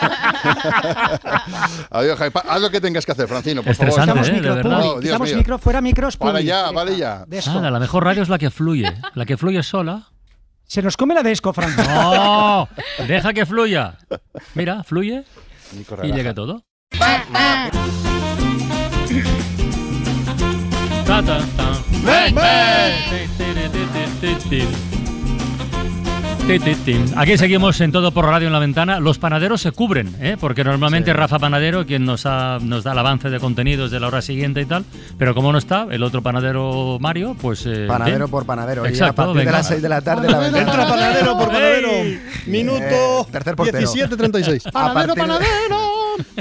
[1.90, 2.32] Adiós, Javi.
[2.48, 4.00] Haz lo que tengas que hacer, Francino, por favor.
[4.00, 4.32] Quitamos ¿eh?
[4.32, 4.78] De micro.
[4.78, 7.24] Oh, Dios micro, fuera micros, Para ya, vale ya.
[7.46, 8.92] Nada, la mejor radio es la que fluye.
[9.14, 10.08] La que fluye sola.
[10.66, 11.74] Se nos come la desco, Fran.
[11.76, 12.68] No,
[13.08, 13.98] deja que fluya.
[14.54, 15.24] Mira, fluye
[15.72, 16.62] Nico, y llega todo.
[21.06, 21.70] Ta, ta, ta.
[27.16, 28.98] Aquí seguimos en Todo por Radio en la Ventana.
[28.98, 30.36] Los panaderos se cubren, ¿eh?
[30.40, 34.08] porque normalmente Rafa Panadero, quien nos, ha- nos da el avance de contenidos de la
[34.08, 34.84] hora siguiente y tal,
[35.16, 37.64] pero como no está, el otro panadero Mario, pues...
[37.66, 38.30] eh, Panadero bien.
[38.30, 38.84] por panadero.
[38.84, 40.62] Y Exacto, a partir de las 6 de la tarde la ventana.
[40.72, 41.88] Entra panadero por panadero.
[41.90, 42.20] ¡Ey!
[42.46, 43.78] Minuto Eh, tercer portero.
[43.92, 44.70] 17.36.
[44.74, 45.20] A partir de-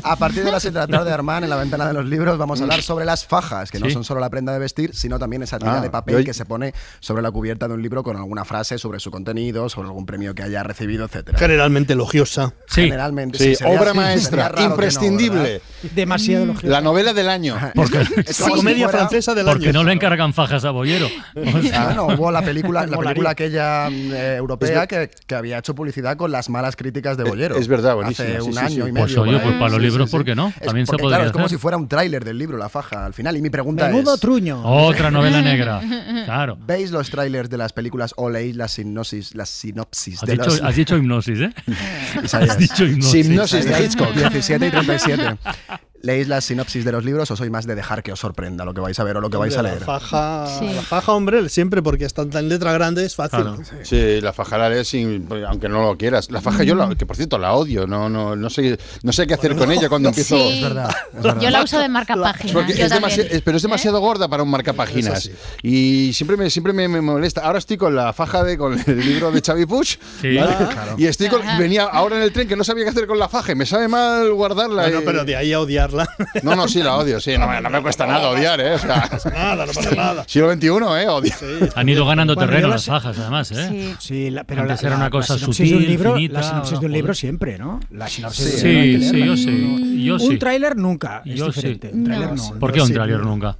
[0.03, 2.37] A partir de las 7 de la tarde, Armán, en la ventana de los libros,
[2.37, 3.91] vamos a hablar sobre las fajas, que no Sí.
[3.93, 6.33] son solo la prenda de vestir, sino también esa tira Ah, de papel yo- que
[6.33, 9.87] se pone sobre la cubierta de un libro con alguna frase sobre su contenido, sobre
[9.87, 11.37] algún premio que haya recibido, etcétera.
[11.37, 12.53] Generalmente elogiosa.
[12.67, 15.39] Generalmente, Sí, sería- obra maestra, no, imprescindible.
[15.39, 15.61] ¿verdad?
[15.95, 16.67] Demasiado elogiosa.
[16.67, 17.57] La novela del año.
[17.75, 19.79] Porque La comedia francesa del Porque año.
[19.79, 21.07] no le encargan fajas a Bollero.
[21.35, 25.73] O sea, Bueno, hubo la película, la película aquella eh, europea que, que había hecho
[25.75, 27.55] publicidad con las malas críticas de Bollero.
[27.57, 28.89] es verdad, buenísima, Hace sí, un sí, año sí.
[28.89, 29.05] y medio.
[29.05, 30.49] Pues oye, por pues los Sí, libros, sí, ¿por qué no?
[30.59, 31.57] Es También se porque, podría claro, es como hacer.
[31.57, 33.35] si fuera un tráiler del libro, la faja, al final.
[33.37, 34.19] Y mi pregunta Menudo es...
[34.21, 34.61] truño.
[34.63, 35.81] Otra novela negra.
[36.25, 36.57] Claro.
[36.65, 40.45] ¿Veis los trailers de las películas o leéis las sinopsis, las sinopsis Has de dicho,
[40.45, 40.61] los...
[40.61, 41.53] has dicho hipnosis, ¿eh?
[42.31, 43.25] Has dicho hipnosis.
[43.25, 44.13] Hipnosis de Hitchcock.
[44.13, 45.37] 17 y 37.
[46.01, 48.73] ¿Leéis las sinopsis de los libros o sois más de dejar que os sorprenda lo
[48.73, 49.81] que vais a ver o lo que vais a leer?
[49.81, 50.73] La faja, Sí.
[50.73, 53.39] la faja, hombre, siempre porque está en letra grande es fácil.
[53.41, 53.57] Claro.
[53.83, 56.31] Sí, la faja la lees sin- aunque no lo quieras.
[56.31, 57.85] La faja yo, la, que por cierto, la odio.
[57.85, 60.37] No, no, no, sé, no sé qué hacer con ella cuando empiezo.
[60.37, 60.57] Sí.
[60.59, 61.41] Es verdad, es verdad.
[61.41, 62.53] Yo la uso de marca página.
[62.53, 63.11] Porque yo es también.
[63.19, 65.29] demasi- es- pero es demasiado gorda para un marcapáginas.
[65.63, 67.41] Y siempre me, siempre me, me molesta.
[67.41, 69.87] Ahora estoy con la faja de con el libro de Xavi Puig.
[70.21, 70.35] Sí.
[70.37, 70.55] ¿vale?
[70.71, 70.95] Claro.
[70.97, 73.27] Y estoy con, venía ahora en el tren que no sabía qué hacer con la
[73.27, 73.51] faja.
[73.51, 74.83] Y me sabe mal guardarla.
[74.83, 75.59] Bueno, y- pero de ahí a
[75.89, 76.09] odiarla.
[76.43, 77.19] No, no, sí, la odio.
[77.19, 78.73] Sí, no, me- no me cuesta nada odiar, ¿eh?
[78.73, 80.23] O sea, nada, no pasa nada.
[80.27, 81.07] siglo XXI, ¿eh?
[81.09, 81.33] Odio.
[81.75, 83.67] Han ido ganando Bueno, terreno las fajas, además, ¿eh?
[83.69, 83.95] Sí.
[83.99, 86.13] Sí, la- pero Antes la, era la- una cosa la sinopsis de un sutil, libro,
[86.15, 87.79] finita, la sinopsis de un libro siempre, ¿no?
[87.91, 89.77] La sinopsis Sí, de un Sí, libro sí, leerla.
[89.77, 90.03] yo sí.
[90.03, 90.37] Yo Un sí.
[90.37, 91.51] tráiler nunca es Yo sí.
[91.55, 91.91] diferente.
[91.93, 92.49] Un tráiler no.
[92.59, 92.73] ¿Por no.
[92.73, 93.25] qué un sí, tráiler no.
[93.25, 93.57] nunca?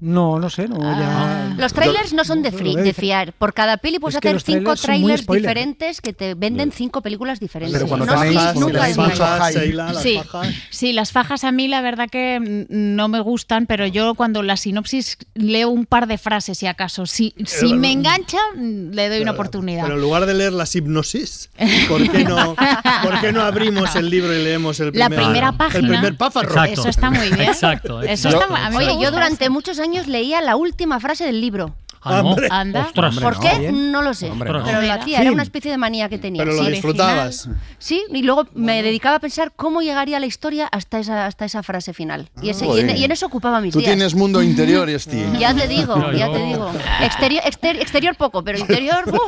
[0.00, 1.54] No, no sé, no, ya...
[1.58, 3.32] Los trailers no son de, de fiar.
[3.32, 7.40] Por cada peli puedes Es que hacer cinco trailers diferentes que te venden cinco películas
[7.40, 7.74] diferentes.
[7.76, 9.50] Pero cuando no cuando nunca.
[9.50, 10.20] Sheila, las Sí.
[10.24, 10.54] fajas.
[10.70, 14.56] Sí, las fajas a mí la verdad que no me gustan, pero yo cuando la
[14.56, 17.04] sinopsis leo un par de frases, si acaso.
[17.06, 19.82] Si, si me engancha, le doy una oportunidad.
[19.82, 21.50] Pero en lugar de leer las hipnosis,
[21.88, 22.54] ¿por qué no,
[23.02, 25.88] por qué no abrimos el libro y leemos el La primer, primera el página.
[25.88, 26.42] primer párrafo?
[26.42, 26.80] Exacto.
[26.82, 27.48] Eso está muy bien.
[27.48, 28.54] Exacto, Eso exacto.
[28.54, 31.74] está, a mí me Oye, yo durante muchos años leía la última frase del libro.
[32.02, 32.36] Ah, no.
[32.50, 32.82] Anda.
[32.86, 33.18] Ostras.
[33.18, 33.40] ¿Por no.
[33.40, 33.72] qué?
[33.72, 34.30] No lo sé.
[34.30, 34.80] Hombre, pero no.
[34.82, 36.42] lo hacía, era una especie de manía que tenía.
[36.44, 37.48] Pero lo Sí, disfrutabas.
[37.78, 41.62] Sí, y luego me dedicaba a pensar cómo llegaría la historia hasta esa, hasta esa
[41.62, 42.28] frase final.
[42.42, 43.90] Y, ese- y en, y en eso ocupaba mis Tú días.
[43.92, 45.22] tienes mundo interior, Esti.
[45.38, 46.70] Ya te digo, ya te digo.
[47.02, 49.04] Exterior, exter- exterior poco, pero interior.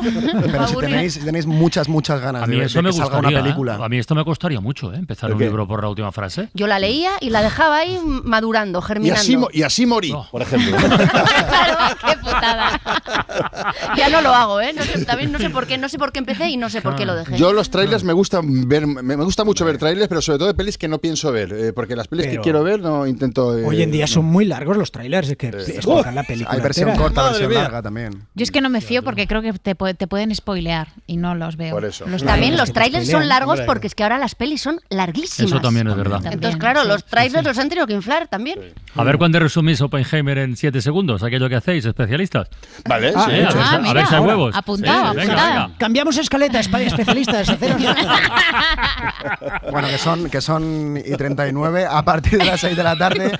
[0.50, 2.92] Pero si tenéis, si tenéis muchas, muchas ganas A de, mí de eso me que
[2.96, 3.38] salga gustaría.
[3.38, 3.76] una película.
[3.76, 3.84] ¿eh?
[3.84, 4.96] A mí esto me costaría mucho, ¿eh?
[4.96, 5.44] Empezar ¿El un qué?
[5.46, 6.48] libro por la última frase.
[6.54, 9.20] Yo la leía y la dejaba ahí madurando, Y germinando.
[9.20, 10.76] así, mo- y así morí, por ejemplo.
[10.78, 12.69] claro, qué putada.
[13.96, 14.72] ya no lo hago, ¿eh?
[14.72, 16.80] No sé, también no sé por qué, no sé por qué empecé y no sé
[16.80, 17.36] por qué lo dejé.
[17.36, 20.48] Yo los trailers me gustan ver, me me gusta mucho ver trailers, pero sobre todo
[20.48, 23.58] de pelis que no pienso ver, eh, porque las pelis que quiero ver no intento.
[23.58, 24.08] eh, Hoy en día no.
[24.08, 26.54] son muy largos los trailers, es que explican la película.
[26.54, 27.04] Hay versión entera.
[27.04, 27.62] corta, Madre versión mía.
[27.62, 28.26] larga también.
[28.34, 31.34] Yo es que no me fío porque creo que te, te pueden spoilear y no
[31.34, 31.74] los veo.
[31.74, 32.06] Por eso.
[32.06, 35.50] Los También es los trailers son largos porque es que ahora las pelis son larguísimas.
[35.52, 36.14] Eso también es verdad.
[36.16, 36.88] También, Entonces, claro, sí.
[36.88, 38.58] los trailers los han tenido que inflar también.
[38.94, 42.48] A ver cuándo resumís Oppenheimer en 7 segundos, aquello que hacéis, especialistas.
[42.88, 43.32] Vale, Ah, sí.
[43.32, 43.92] Eh, a ver, Ah, a mira.
[43.94, 44.36] ver si hay Ahora.
[44.36, 44.56] huevos.
[44.56, 45.62] Apuntado, Sí, venga, apuntado.
[45.66, 45.78] venga.
[45.78, 47.48] Cambiamos escaleta, especialistas.
[47.48, 47.76] haceros-
[49.70, 51.86] Bueno, que son, que son y 39.
[51.88, 53.32] A partir de las 6 de la tarde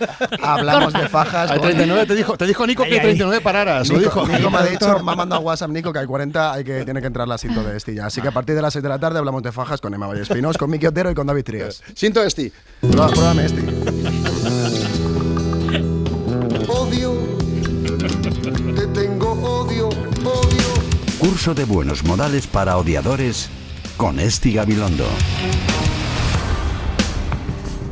[0.42, 1.50] hablamos de fajas.
[1.50, 3.00] Hay con- 39 te dijo, te dijo Nico Ahí, que ahí.
[3.02, 3.88] 39 pararas.
[3.88, 4.36] Lo Nico, dijo.
[4.38, 7.00] Nico me ha dicho, me ha mandado WhatsApp Nico que hay 40, hay que, tiene
[7.00, 8.06] que entrar la cinta de Esti ya.
[8.06, 10.06] Así que a partir de las 6 de la tarde hablamos de fajas con Emma
[10.06, 11.82] Vallespinos, con Miki Otero y con David Trías.
[11.94, 12.52] Siento Esti.
[12.82, 14.19] Prueba- Pruébame Esti.
[21.20, 23.50] Curso de buenos modales para odiadores
[23.96, 25.06] con Esti Gabilondo.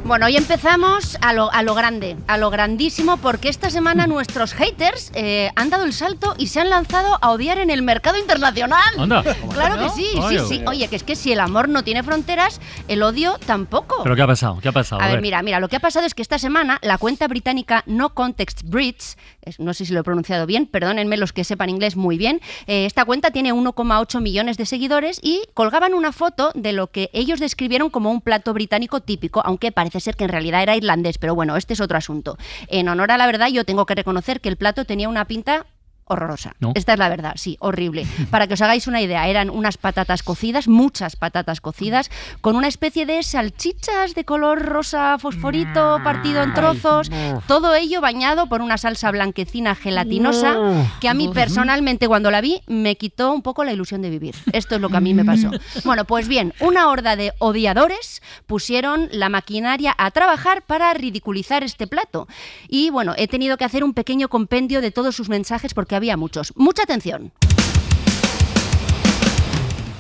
[0.04, 4.54] Bueno, hoy empezamos a lo, a lo grande, a lo grandísimo, porque esta semana nuestros
[4.54, 8.16] haters eh, han dado el salto y se han lanzado a odiar en el mercado
[8.16, 8.80] internacional.
[8.98, 9.22] Anda.
[9.52, 10.38] Claro que sí, Oye.
[10.38, 10.64] sí, sí.
[10.66, 14.02] Oye, que es que si el amor no tiene fronteras, el odio tampoco.
[14.02, 14.58] ¿Pero qué ha pasado?
[14.62, 15.02] ¿Qué ha pasado?
[15.02, 17.82] A ver, mira, mira, lo que ha pasado es que esta semana la cuenta británica
[17.84, 19.18] No Context es-
[19.58, 22.86] no sé si lo he pronunciado bien, perdónenme los que sepan inglés muy bien, eh,
[22.86, 27.40] esta cuenta tiene 1,8 millones de seguidores y colgaban una foto de lo que ellos
[27.40, 31.34] describieron como un plato británico típico, aunque parece ser que en realidad era irlandés, pero
[31.34, 32.36] bueno, este es otro asunto.
[32.68, 35.66] En honor a la verdad, yo tengo que reconocer que el plato tenía una pinta
[36.08, 36.54] horrorosa.
[36.60, 36.72] ¿No?
[36.74, 38.06] Esta es la verdad, sí, horrible.
[38.30, 42.68] Para que os hagáis una idea, eran unas patatas cocidas, muchas patatas cocidas, con una
[42.68, 47.10] especie de salchichas de color rosa fosforito partido en trozos,
[47.46, 50.56] todo ello bañado por una salsa blanquecina gelatinosa
[51.00, 54.34] que a mí personalmente cuando la vi me quitó un poco la ilusión de vivir.
[54.52, 55.50] Esto es lo que a mí me pasó.
[55.84, 61.86] Bueno, pues bien, una horda de odiadores pusieron la maquinaria a trabajar para ridiculizar este
[61.86, 62.28] plato.
[62.68, 66.16] Y bueno, he tenido que hacer un pequeño compendio de todos sus mensajes porque había
[66.16, 66.52] muchos.
[66.56, 67.32] Mucha atención.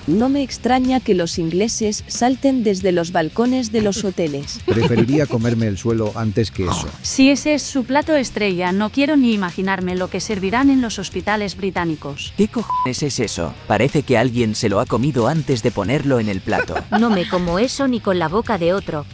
[0.08, 4.58] No me extraña que los ingleses salten desde los balcones de los hoteles.
[4.66, 6.88] Preferiría comerme el suelo antes que eso.
[7.02, 10.98] Si ese es su plato estrella, no quiero ni imaginarme lo que servirán en los
[10.98, 12.32] hospitales británicos.
[12.38, 13.52] ¿Qué cojones es eso?
[13.66, 16.74] Parece que alguien se lo ha comido antes de ponerlo en el plato.
[16.98, 19.04] No me como eso ni con la boca de otro.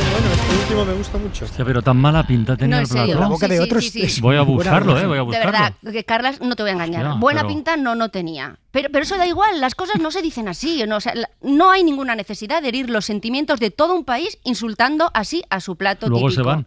[0.00, 1.44] Este último me gusta mucho.
[1.44, 3.06] Hostia, pero tan mala pinta tenía No, el plato.
[3.06, 3.20] serio.
[3.20, 4.02] La boca de Sí, otros sí, sí.
[4.02, 5.50] es Voy a buscarlo, eh, voy a De buscarlo.
[5.52, 7.04] verdad, que Carlas, no te voy a engañar.
[7.06, 8.56] Hostia, Buena pero- pinta no, no tenía.
[8.70, 10.84] Pero, pero eso da igual, las cosas no se dicen así.
[10.86, 14.04] No, O sea, la- no hay ninguna necesidad de herir los sentimientos de todo un
[14.04, 16.66] país insultando así a su plato Luego se van.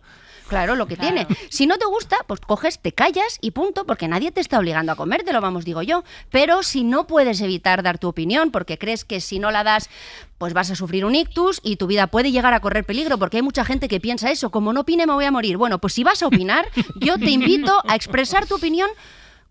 [0.51, 1.27] Claro, lo que tiene.
[1.49, 4.91] Si no te gusta, pues coges, te callas y punto, porque nadie te está obligando
[4.91, 6.03] a comértelo, vamos, digo yo.
[6.29, 9.89] Pero si no puedes evitar dar tu opinión, porque crees que si no la das,
[10.37, 13.37] pues vas a sufrir un ictus y tu vida puede llegar a correr peligro, porque
[13.37, 15.55] hay mucha gente que piensa eso, como no opine me voy a morir.
[15.55, 16.67] Bueno, pues si vas a opinar,
[16.99, 18.89] yo te invito a expresar tu opinión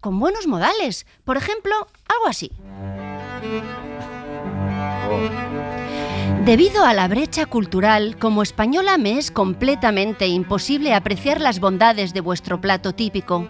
[0.01, 1.07] con buenos modales.
[1.25, 1.73] Por ejemplo,
[2.09, 2.51] algo así.
[6.45, 12.21] Debido a la brecha cultural, como española me es completamente imposible apreciar las bondades de
[12.21, 13.49] vuestro plato típico.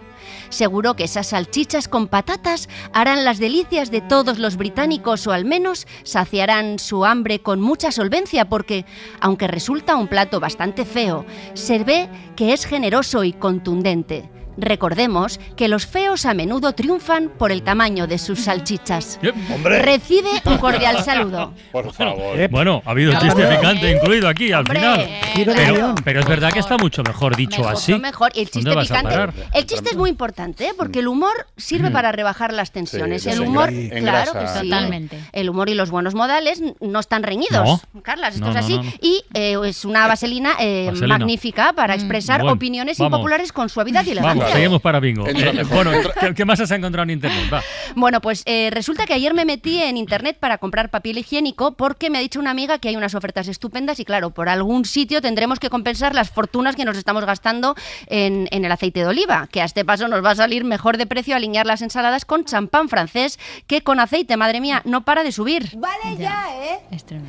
[0.49, 5.45] Seguro que esas salchichas con patatas harán las delicias de todos los británicos o al
[5.45, 8.85] menos saciarán su hambre con mucha solvencia porque,
[9.19, 14.29] aunque resulta un plato bastante feo, se ve que es generoso y contundente.
[14.57, 19.19] Recordemos que los feos a menudo triunfan por el tamaño de sus salchichas.
[19.53, 19.81] Hombre.
[19.81, 21.53] Recibe un cordial saludo.
[21.71, 22.49] Por favor.
[22.49, 23.27] Bueno, ha habido Hombre.
[23.29, 25.55] chiste picante incluido aquí al Hombre, final.
[25.55, 27.91] Pero, pero es verdad que está mucho mejor dicho así.
[27.93, 28.31] Mucho mejor.
[28.35, 29.43] Y el chiste ¿Dónde vas a picante.
[29.53, 30.73] El chiste es muy importante, ¿eh?
[30.77, 31.93] porque el humor sirve Mm.
[31.93, 33.23] para rebajar las tensiones.
[33.23, 34.31] Sí, el humor, engrasa.
[34.31, 34.69] claro que sí.
[34.69, 35.19] Totalmente.
[35.31, 37.81] El humor y los buenos modales no están reñidos.
[38.03, 38.77] Carlas, esto No, es así.
[38.77, 38.91] no, no.
[39.01, 41.17] Y eh, es una vaselina, eh, Vaselina.
[41.17, 43.11] magnífica para expresar Bueno, opiniones vamos.
[43.17, 44.40] impopulares con suavidad y elegancia.
[44.41, 45.27] Vamos, seguimos para bingo.
[45.27, 45.85] Entra Eh, mejor.
[45.87, 47.49] bueno, ¿qué, qué más has encontrado en internet?
[47.53, 47.61] Va.
[47.95, 52.09] Bueno, pues eh, resulta que ayer me metí en internet para comprar papel higiénico porque
[52.09, 55.21] me ha dicho una amiga que hay unas ofertas estupendas y claro, por algún sitio
[55.21, 57.75] tendremos que compensar las fortunas que nos estamos gastando
[58.07, 60.97] en, en el aceite de oliva, que a este paso nos va a salir mejor
[60.97, 65.23] de precio alinear las ensaladas con champán francés que con aceite, madre mía, no para
[65.23, 65.69] de subir.
[65.77, 66.79] Vale ya, ¿eh?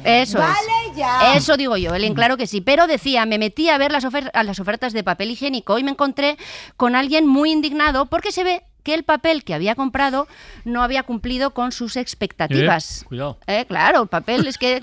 [0.05, 0.55] Eso Vale
[0.91, 0.97] es.
[0.97, 1.35] ya.
[1.35, 2.61] Eso digo yo, Elen, claro que sí.
[2.61, 5.91] Pero decía, me metí a ver las, ofer- las ofertas de papel higiénico y me
[5.91, 6.37] encontré
[6.77, 10.27] con alguien muy indignado porque se ve que el papel que había comprado
[10.65, 13.03] no había cumplido con sus expectativas.
[13.03, 13.39] Eh, cuidado.
[13.47, 14.81] Eh, claro, el papel es que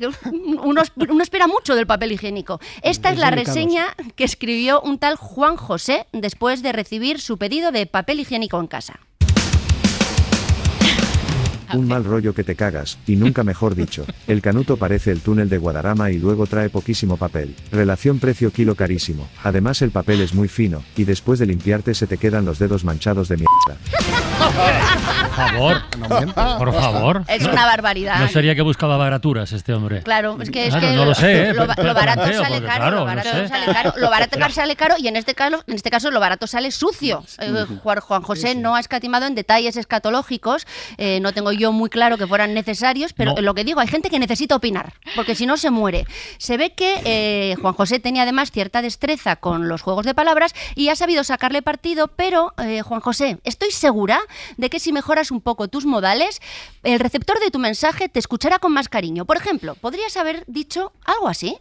[0.62, 2.60] uno, uno espera mucho del papel higiénico.
[2.82, 7.72] Esta es la reseña que escribió un tal Juan José después de recibir su pedido
[7.72, 9.00] de papel higiénico en casa.
[11.74, 14.06] Un mal rollo que te cagas, y nunca mejor dicho.
[14.28, 17.56] El canuto parece el túnel de Guadarrama y luego trae poquísimo papel.
[17.72, 19.28] Relación precio-kilo carísimo.
[19.44, 22.84] Además el papel es muy fino, y después de limpiarte se te quedan los dedos
[22.84, 23.80] manchados de mierda.
[24.40, 25.82] Por favor.
[26.58, 27.24] Por favor.
[27.28, 28.20] Es una barbaridad.
[28.20, 30.02] No sería que buscaba baraturas este hombre.
[30.04, 31.54] Claro, es que, es Claro, que no lo sé, ¿eh?
[31.54, 33.48] lo, barato planteo, sale porque, caro, claro, lo no barato sé.
[33.48, 36.48] sale caro, lo barato sale caro y en este caso, en este caso lo barato
[36.48, 37.24] sale sucio.
[37.40, 40.66] Eh, Juan Juan José no ha escatimado en detalles escatológicos,
[40.98, 43.42] eh, no tengo yo muy claro que fueran necesarios, pero No.
[43.42, 46.06] lo que digo, hay gente que necesita opinar, porque si no se muere.
[46.40, 50.54] Se ve que eh, Juan José tenía además cierta destreza con los juegos de palabras
[50.76, 54.20] y ha sabido sacarle partido, pero eh, Juan José, estoy segura
[54.58, 56.40] de que si mejoras un poco tus modales,
[56.84, 59.26] el receptor de tu mensaje te escuchará con más cariño.
[59.26, 61.58] Por ejemplo, podrías haber dicho algo así.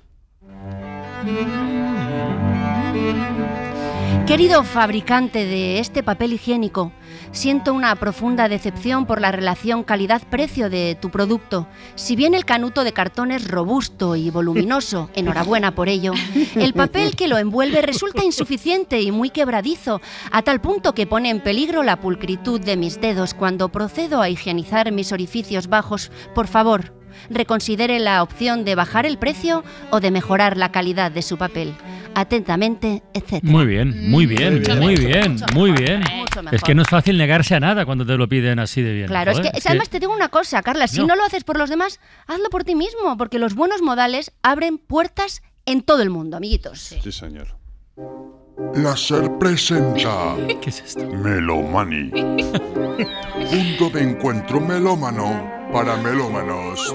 [4.26, 6.92] Querido fabricante de este papel higiénico,
[7.32, 11.66] siento una profunda decepción por la relación calidad-precio de tu producto.
[11.94, 16.12] Si bien el canuto de cartón es robusto y voluminoso, enhorabuena por ello,
[16.56, 20.00] el papel que lo envuelve resulta insuficiente y muy quebradizo,
[20.30, 24.28] a tal punto que pone en peligro la pulcritud de mis dedos cuando procedo a
[24.28, 26.10] higienizar mis orificios bajos.
[26.34, 26.97] Por favor,
[27.30, 31.74] reconsidere la opción de bajar el precio o de mejorar la calidad de su papel.
[32.14, 33.42] Atentamente, etc.
[33.42, 36.02] Muy bien, muy bien, Mucho muy mejor, bien, mucho muy mejor, bien.
[36.50, 39.06] Es que no es fácil negarse a nada cuando te lo piden así de bien.
[39.06, 41.06] Claro, Joder, es que además te digo una cosa, Carla, si No.
[41.08, 44.78] no lo haces por los demás, hazlo por ti mismo, porque los buenos modales abren
[44.78, 46.80] puertas en todo el mundo, amiguitos.
[47.02, 47.56] Sí, señor.
[48.74, 51.06] La SER presenta ¿Qué es esto?
[51.08, 52.10] Melomani.
[53.50, 56.94] Punto de encuentro melómano para melómanos.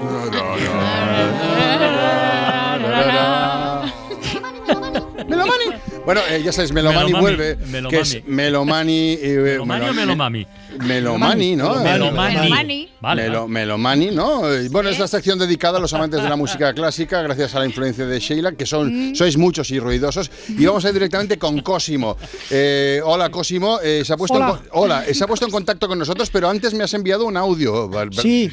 [5.28, 5.93] Melomani.
[6.04, 7.88] Bueno, eh, ya sabéis, Melomani vuelve, Melomami.
[7.90, 9.12] que es Melomani...
[9.22, 10.46] eh, ¿Melomani o bueno, Melomami?
[10.84, 11.74] Melomani, ¿no?
[11.82, 12.34] Melomani.
[12.36, 12.88] Melomani.
[13.00, 13.52] Vale, Melo, vale.
[13.52, 14.42] Melomani, ¿no?
[14.70, 17.64] Bueno, es la sección dedicada a los amantes de la música clásica, gracias a la
[17.66, 20.30] influencia de Sheila, que son sois muchos y ruidosos.
[20.48, 22.18] Y vamos a ir directamente con Cosimo.
[22.50, 23.78] Eh, hola, Cosimo.
[23.82, 24.48] eh, se ha puesto Hola.
[24.62, 26.92] En, co- hola, eh, se ha puesto en contacto con nosotros, pero antes me has
[26.92, 27.90] enviado un audio.
[28.12, 28.50] Sí,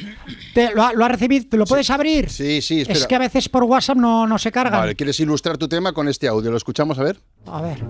[0.54, 2.30] te, lo, ha- lo recibido, ¿te lo puedes abrir?
[2.30, 2.98] Sí, sí, espera.
[2.98, 4.80] Es que a veces por WhatsApp no, no se cargan.
[4.80, 6.50] Vale, ¿quieres ilustrar tu tema con este audio?
[6.50, 7.18] ¿Lo escuchamos a ver?
[7.46, 7.84] A ver.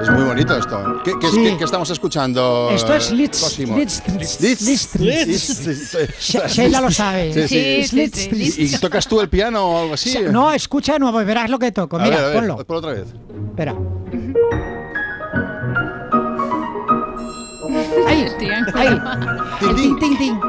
[0.00, 1.00] Es muy bonito esto.
[1.04, 1.42] ¿Qué, qué es- Sí.
[1.42, 2.70] qué- qué estamos escuchando?
[2.72, 3.58] Esto es Litz.
[3.58, 4.02] Litz.
[4.08, 4.60] Litz.
[4.60, 4.94] Litz.
[5.00, 5.96] Litz.
[6.20, 7.32] She- Sheila lo sabe.
[7.34, 7.58] Sí, sí.
[7.80, 8.58] Es Litz.
[8.58, 10.16] ¿Y, y tocas tú el piano o algo así?
[10.30, 11.96] No, escucha de nuevo y verás lo que toco.
[11.96, 12.64] A Mira, ver, a ver, ponlo.
[12.64, 13.06] Por otra vez.
[13.50, 13.74] Espera.
[18.06, 18.26] Ahí,
[18.74, 19.00] ahí.
[19.68, 20.40] El ting, ting, ting.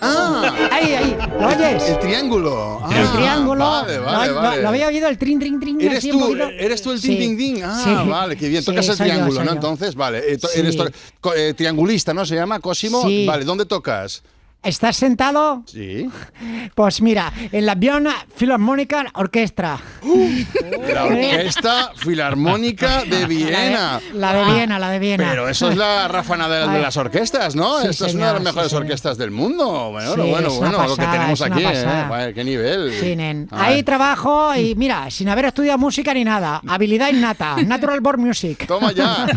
[0.00, 1.16] Ah, Ahí, ahí.
[1.40, 1.82] ¿Lo oyes?
[1.88, 2.80] el triángulo.
[2.82, 3.64] Ah, el triángulo.
[3.64, 4.62] Vale, vale, lo, vale.
[4.62, 5.80] lo había oído el trin, trin, trin.
[5.80, 7.08] ¿Eres tú, eres tú el Sí.
[7.16, 7.62] ding ding ding?
[7.64, 8.10] Ah, Sí.
[8.10, 8.62] vale, qué bien.
[8.62, 9.46] Sí, Tocas el yo, triángulo, ¿no?
[9.46, 9.52] yo.
[9.52, 10.18] Entonces, vale.
[10.18, 10.38] eh.
[10.54, 10.76] Eres
[11.36, 12.26] eh, triangulista, ¿no?
[12.26, 13.02] Se llama Cosimo.
[13.06, 13.24] Sí.
[13.26, 14.22] Vale, ¿dónde tocas?
[14.66, 15.62] ¿Estás sentado?
[15.66, 16.10] Sí.
[16.74, 19.78] Pues mira, en la Viona Philharmonic Orchestra.
[20.92, 24.00] La Orquesta Filarmónica de Viena.
[24.12, 25.28] La de Viena, la de Viena.
[25.30, 27.80] Pero eso es la ráfana de, las orquestas, ¿no?
[27.80, 29.90] Sí, Esta es una de las mejores sí, orquestas del mundo.
[29.92, 31.64] Bueno, Sí, bueno, bueno, lo que pasada, tenemos aquí, ¿eh?
[31.64, 32.08] pasada.
[32.08, 33.46] Vaya, qué nivel.
[33.52, 36.60] Ahí trabajo y mira, sin haber estudiado música ni nada.
[36.66, 37.56] Habilidad innata.
[37.64, 38.66] Natural Born Music.
[38.66, 39.26] Toma ya.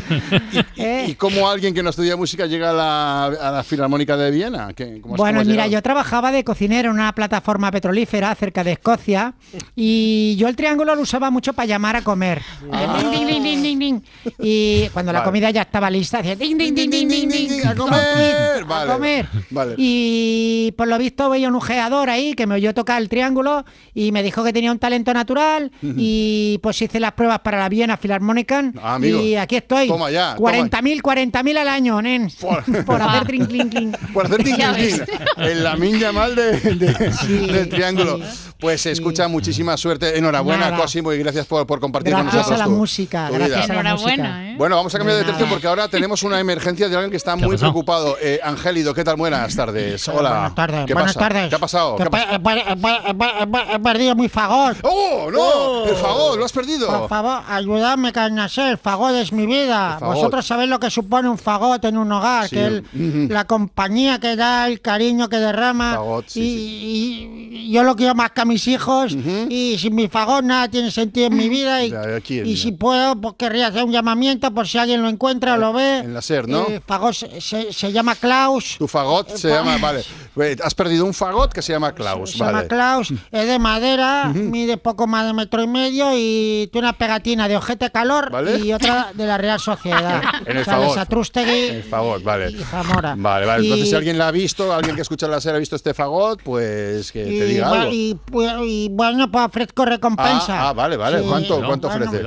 [0.75, 1.07] Eh.
[1.09, 4.71] ¿Y cómo alguien que no estudia música llega a la, a la Filarmónica de Viena?
[4.73, 5.71] ¿Qué- cómo Bueno, cómo has mira, llegado?
[5.71, 9.33] yo trabajaba de cocinero en una plataforma petrolífera cerca de Escocia
[9.75, 12.41] y yo el triángulo lo usaba mucho para llamar a comer.
[12.71, 12.97] Ah.
[12.99, 14.01] Ding, ding, ding, ding, ding, ding.
[14.39, 17.75] Y cuando la comida ya estaba lista, hacía ding, ding, ding, ding, ding, ding, a
[17.75, 18.65] comer.
[18.65, 18.91] Vale.
[18.91, 19.27] a comer.
[19.49, 19.75] Vale.
[19.77, 24.11] Y por lo visto veía un ujeador ahí que me oyó tocar el triángulo y
[24.11, 27.97] me dijo que tenía un talento natural y pues hice las pruebas para la Viena
[27.97, 28.49] Philharmonic
[28.81, 29.87] Ah, y aquí estoy.
[29.87, 30.51] Toma ya, toma.
[30.51, 32.29] 40.000, 40.000 al año, nen.
[32.85, 33.97] Por, hacer trin, clink, clink.
[34.13, 34.73] Por hacer Ya
[35.09, 35.35] ting, ting.
[35.37, 35.51] ves.
[35.51, 38.19] En la minya mal de, de- del triángulo.
[38.59, 40.17] Pues se escucha muchísima suerte.
[40.17, 40.81] Enhorabuena, Nada.
[40.83, 43.67] Cosimo, y gracias por, por compartir con Gracias nosotros a la tu- música, tu gracias
[43.67, 43.79] vida.
[43.79, 44.13] a la música.
[44.13, 44.55] Enhorabuena, ¿eh?
[44.57, 47.37] Bueno, vamos a cambiar de tercio porque ahora tenemos una emergencia de alguien que está
[47.37, 47.71] muy pasado?
[47.71, 48.17] preocupado.
[48.21, 49.15] Eh, Angélido, ¿qué tal?
[49.15, 50.05] Buenas tardes.
[50.09, 50.29] Hola.
[50.31, 51.29] Buenas tardes, ¿Qué buenas pasa?
[51.29, 51.47] tardes.
[51.49, 51.95] ¿Qué ha pasado?
[51.99, 53.01] He per- he per- he per-
[53.41, 54.77] he per- he perdido mi fagot.
[54.83, 55.85] ¡Oh, no!
[55.89, 56.87] El fagot, lo has perdido.
[56.87, 59.99] Por favor, ayudadme, carnasé, el fagot es mi vida.
[60.01, 62.57] Vosotros sabéis lo que supone un fagot en un hogar, Sí.
[62.57, 65.93] que el- la compañía que da, el cariño que derrama.
[65.95, 69.15] Fagot, sí, y, y yo lo quiero más que mis hijos.
[69.49, 71.83] Y sin mi fagot nada tiene sentido en mi vida.
[71.83, 72.57] Y, Ya, y mira.
[72.61, 75.99] si puedo, pues querría hacer un llamamiento por si alguien lo encuentra o lo ve.
[75.99, 76.67] En la SER, ¿no?
[76.67, 78.75] El fagot se, se- se llama Klaus.
[78.77, 80.03] Tu fagot se llama, vale.
[80.41, 82.31] Eh, Has perdido un fagot que se llama Klaus.
[82.31, 82.57] Se vale.
[82.57, 86.97] llama Klaus, es de madera, mide poco más de metro y medio y tiene una
[86.97, 88.57] pegatina de ojete calor ¿Vale?
[88.59, 90.21] y otra de la Real Sociedad.
[90.45, 90.95] En el fagot.
[90.95, 92.51] Satrústegui El fagot, vale.
[92.51, 93.13] y Zamora.
[93.17, 93.63] Vale, vale.
[93.63, 95.93] Entonces, Y- si alguien la ha visto, alguien que escucha la serie ha visto este
[95.93, 97.93] fagot, pues que te y, diga va- algo.
[97.93, 98.17] y,
[98.63, 100.61] y bueno, pues ofrezco recompensa.
[100.65, 101.19] Ah, ah, vale, vale.
[101.21, 101.25] Sí.
[101.27, 102.23] ¿Cuánto, cuánto Bueno, ofrece?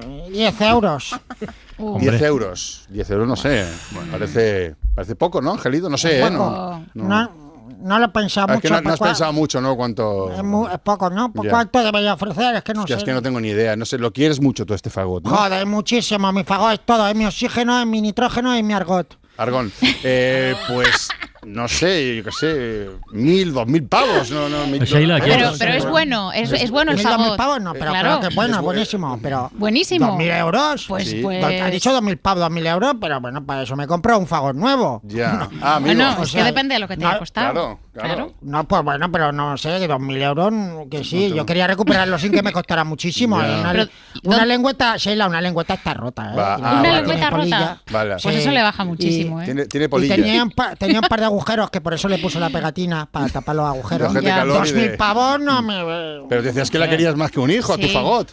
[0.00, 1.16] pues, 10 euros.
[2.00, 2.86] 10 euros.
[2.90, 3.66] 10 euros, no sé.
[3.92, 5.88] Bueno, parece, parece poco, ¿no, Angelito?
[5.88, 6.30] No sé, ¿eh?
[6.30, 7.06] No, no.
[7.08, 7.30] No,
[7.78, 8.68] no lo he pensado Ah, es mucho.
[8.68, 9.76] que no, no has pensado mucho, ¿no?
[9.76, 10.30] Cuánto.
[10.32, 11.32] Es, poco, ¿no?
[11.32, 11.50] ¿Por Ya.
[11.50, 12.56] ¿Cuánto debería ofrecer?
[12.56, 13.00] Es que no Hostia, sé.
[13.02, 13.76] es que no tengo ni idea.
[13.76, 15.30] No sé, lo quieres mucho tú este fagot, ¿no?
[15.36, 16.32] Joder, muchísimo.
[16.32, 17.06] Mi fagot es todo.
[17.08, 19.18] Es mi oxígeno, es mi nitrógeno y mi argot.
[19.36, 19.70] Argón.
[20.02, 21.08] Eh, pues,
[21.46, 24.30] no sé, yo qué sé, mil, dos mil pavos.
[24.30, 25.58] No, no, mil, Sheila, no, ¿qué Pero, es?
[25.58, 28.08] pero es bueno, es, es bueno el Mil, dos mil pavos, no, pero claro.
[28.18, 29.18] claro que bueno, Es bu- buenísimo.
[29.22, 30.06] Pero Buenísimo.
[30.08, 30.84] ¿Dos mil euros?
[30.88, 31.20] Pues, Sí.
[31.22, 31.42] pues...
[31.44, 34.26] Ha dicho dos mil pavos, dos mil euros, pero bueno, para eso me compro un
[34.26, 35.00] fagot nuevo.
[35.04, 35.48] Ya.
[35.62, 35.94] Ah, amigo.
[35.94, 37.52] Bueno, O es que depende de lo que te no, haya costado.
[37.52, 38.32] Claro, claro.
[38.42, 40.52] No, pues bueno, pero no sé, dos mil euros,
[40.90, 41.32] que sí.
[41.34, 43.36] Yo quería recuperarlo sin que me costara muchísimo.
[43.36, 43.84] Una, Pero,
[44.24, 46.32] una ¿dónde- lengüeta, Sheila, una lengüeta está rota.
[46.32, 46.36] ¿eh?
[46.36, 46.92] Va, ah, Una vale.
[46.92, 47.82] lengüeta rota.
[47.90, 48.16] Vale.
[48.22, 48.40] Pues Sí.
[48.42, 49.44] eso le baja Y- muchísimo, ¿eh?
[49.46, 50.14] Tiene, tiene Y polilla.
[50.16, 53.06] tenía un, pa- tenía un par de agujeros que por eso le puse la pegatina
[53.06, 54.12] para tapar los agujeros.
[54.12, 56.26] Dos mil de- pavos no me.
[56.28, 58.28] Pero decías que la querías más que un hijo, a tu fagot.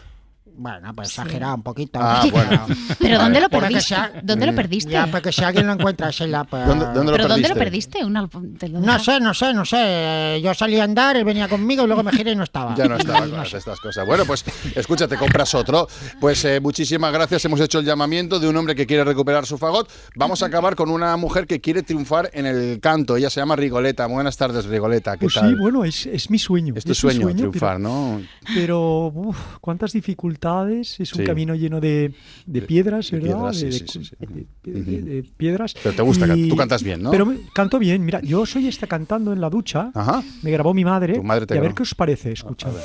[0.56, 2.00] Bueno, pues exagerado un poquito.
[2.02, 2.66] Ah, bueno.
[3.00, 3.88] Pero ¿dónde lo Porque perdiste?
[3.96, 4.56] sea- ¿Dónde lo Mm.
[4.56, 4.92] perdiste?
[4.92, 6.68] Ya, porque si alguien lo encuentra, Sheila, pues.
[6.68, 8.00] ¿Dónde, dónde lo ¿Pero dónde lo perdiste?
[8.00, 8.06] perdiste?
[8.06, 8.30] Una-
[8.60, 10.40] te lo No sé, no sé, no sé.
[10.44, 12.76] Yo salí a andar, él venía conmigo y luego me giré y no estaba.
[12.76, 14.06] Ya no estaba con estas cosas.
[14.06, 14.46] Bueno, pues
[14.76, 15.88] escúchate, compras otro.
[16.20, 17.44] Pues eh, muchísimas gracias.
[17.46, 19.90] Hemos hecho el llamamiento de un hombre que quiere recuperar su fagot.
[20.16, 23.18] Vamos a acabar con una mujer que quiere triunfar en el canto.
[23.18, 24.06] Ella se llama Rigoleta.
[24.06, 25.14] Buenas tardes, Rigoleta.
[25.14, 25.50] ¿Qué Pues tal?
[25.50, 26.74] sí, bueno, es, es mi sueño.
[26.78, 28.22] es tu sueño, triunfar, pero- ¿no?
[28.54, 30.43] Pero, uf, cuántas dificultades.
[30.44, 31.24] Es un Sí.
[31.24, 32.14] camino lleno de,
[32.46, 33.36] de piedras, de ¿verdad?
[33.52, 34.16] piedras, sí, de, sí, de- sí, sí.
[34.64, 35.74] de- de- de piedras.
[35.82, 37.12] Pero te gusta, can- tú cantas bien, ¿no?
[37.12, 38.04] Pero me- canto bien.
[38.04, 39.92] Mira, yo soy esta cantando en la ducha.
[39.94, 40.22] Ajá.
[40.42, 41.14] Me grabó mi madre.
[41.16, 42.34] Tu madre te y a ver qué os parece.
[42.34, 42.68] Escucha.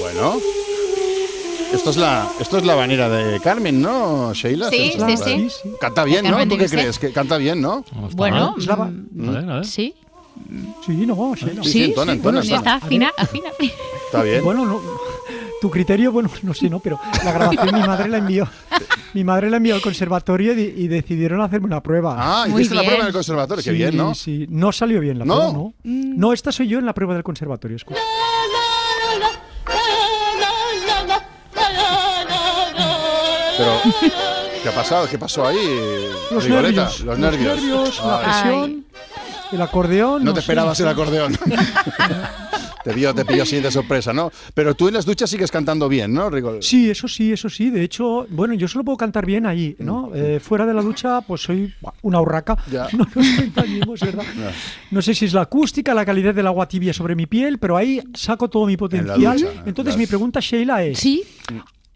[0.00, 0.36] Bueno.
[1.72, 4.70] Esto es la, esto es la banera de Carmen, ¿no, Sheila?
[4.70, 5.48] Sí, sí, sí.
[5.80, 6.46] Canta bien, ¿no?
[6.46, 6.98] ¿Tú qué crees?
[6.98, 7.84] Que canta bien, ¿no?
[8.14, 9.64] Bueno, Es la ba- mm, A ver, a ver.
[9.66, 9.94] sí.
[10.84, 11.62] Sí, no, Sheila.
[11.64, 12.76] Sí, sí, entona, entona, ya entona.
[12.76, 13.48] está, afina, afina.
[14.06, 14.44] Está bien.
[14.44, 14.80] Bueno, no,
[15.60, 18.48] tu criterio, bueno, no sé, no, pero la grabación mi madre la envió.
[19.14, 22.14] Mi madre la envió al conservatorio y, y decidieron hacerme una prueba.
[22.18, 24.14] Ah, hiciste la prueba en el conservatorio, qué Sí, bien, ¿no?
[24.14, 25.34] Sí, no salió bien la ¿No?
[25.34, 25.74] prueba, ¿no?
[25.84, 28.00] No, esta soy yo en la prueba del conservatorio, escucha.
[33.58, 33.80] Pero,
[34.62, 35.08] ¿qué ha pasado?
[35.08, 35.56] ¿Qué pasó ahí?
[36.30, 36.82] Los Rigoleta?
[36.82, 37.54] nervios, Los nervios.
[37.62, 38.24] nervios, la Ay.
[38.42, 38.84] presión,
[39.52, 40.24] el acordeón.
[40.24, 40.44] No te sé.
[40.44, 41.36] esperabas el acordeón.
[42.84, 44.30] te vio, te pilló así de sorpresa, ¿no?
[44.54, 46.62] Pero tú en las duchas sigues cantando bien, ¿no, Rigol?
[46.62, 47.70] Sí, eso sí, eso sí.
[47.70, 50.10] De hecho, bueno, yo solo puedo cantar bien ahí, ¿no?
[50.14, 52.54] Eh, fuera de la ducha, pues soy una urraca.
[52.54, 52.70] Mm.
[52.70, 52.86] Ya.
[52.96, 54.24] No nos engañemos, ¿verdad?
[54.90, 57.76] No sé si es la acústica, la calidad del agua tibia sobre mi piel, pero
[57.76, 59.36] ahí saco todo mi potencial.
[59.38, 60.98] ducha, Entonces, las- mi pregunta, Sheila, es...
[60.98, 61.22] Sí.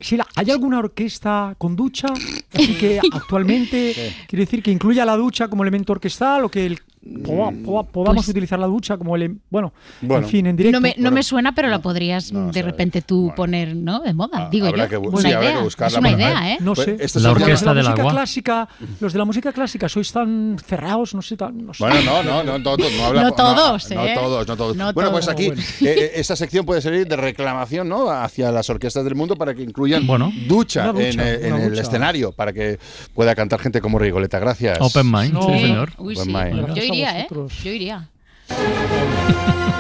[0.00, 2.08] Sheila, ¿hay alguna orquesta con ducha?
[2.54, 3.92] Así que actualmente,
[4.26, 6.80] quiere decir que incluya la ducha como elemento orquestal o que el-
[7.24, 9.72] poda- poda- podamos Pues- utilizar la ducha como ele- bueno,
[10.02, 10.24] Bueno.
[10.26, 10.76] en fin, en directo.
[10.78, 14.00] No me, no me suena, pero la podrías de repente tú poner, ¿no?
[14.00, 15.00] De moda, digo habrá yo.
[15.00, 15.56] que sí, habrá idea.
[15.58, 16.58] que buscarla Es una idea, ¿eh?
[16.60, 16.96] No Pues sé.
[16.98, 18.12] La es el- orquesta de del la música agua.
[18.12, 18.68] clásica,
[19.00, 21.82] los de la música clásica sois tan cerrados, no sé, tan, no sé.
[21.84, 24.14] Bueno, no, no, no, todos, no habla- No todos, no, ¿eh?
[24.14, 24.76] todos, no todos.
[24.76, 25.34] No bueno, pues todos.
[25.38, 25.62] aquí Bueno.
[25.62, 28.10] eh, eh, esta sección puede servir de reclamación, ¿no?
[28.10, 30.30] Hacia las orquestas del mundo para que incluyan Bueno.
[30.46, 31.82] ducha, ducha, en, eh, en una el ducha.
[31.82, 32.78] escenario para que
[33.14, 34.38] pueda cantar gente como Rigoleta.
[34.38, 34.78] Gracias.
[34.80, 35.42] Open mind, No.
[35.42, 35.92] sí, señor.
[35.92, 36.28] Sí.
[36.30, 36.89] mind.
[36.92, 37.28] Iría, ¿eh?
[37.30, 38.08] Yo iría.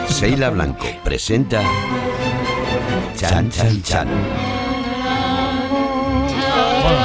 [0.08, 1.62] Sheila Blanco presenta
[3.16, 4.08] Chan Chan Chan.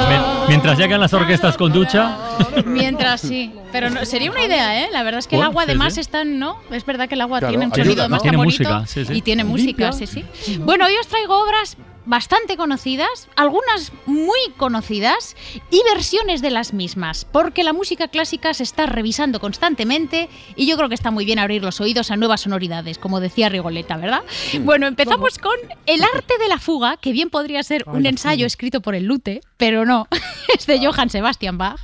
[0.08, 2.16] Bueno, mientras llegan las orquestas con ducha,
[2.64, 3.52] Mientras sí.
[3.72, 4.88] Pero no- sería una idea, ¿eh?
[4.92, 6.00] La verdad es que el agua sí, además sí.
[6.00, 6.58] es tan, ¿no?
[6.70, 8.02] Es verdad que el agua Claro, tiene un sonido ¿no?
[8.02, 9.12] además Tiene tan bonito música, sí, sí.
[9.14, 10.06] y tiene música, Limpia.
[10.06, 10.58] sí, sí.
[10.58, 11.76] Bueno, hoy os traigo obras
[12.06, 15.36] bastante conocidas, algunas muy conocidas
[15.70, 20.76] y versiones de las mismas, porque la música clásica se está revisando constantemente y yo
[20.76, 24.22] creo que está muy bien abrir los oídos a nuevas sonoridades, como decía Rigoleta, ¿verdad?
[24.60, 28.38] Bueno, empezamos con El arte de la fuga, que bien podría ser Ay, un ensayo
[28.38, 28.46] fuga.
[28.46, 30.06] escrito por el Lute, pero no,
[30.56, 31.80] es de Johann Sebastian Bach.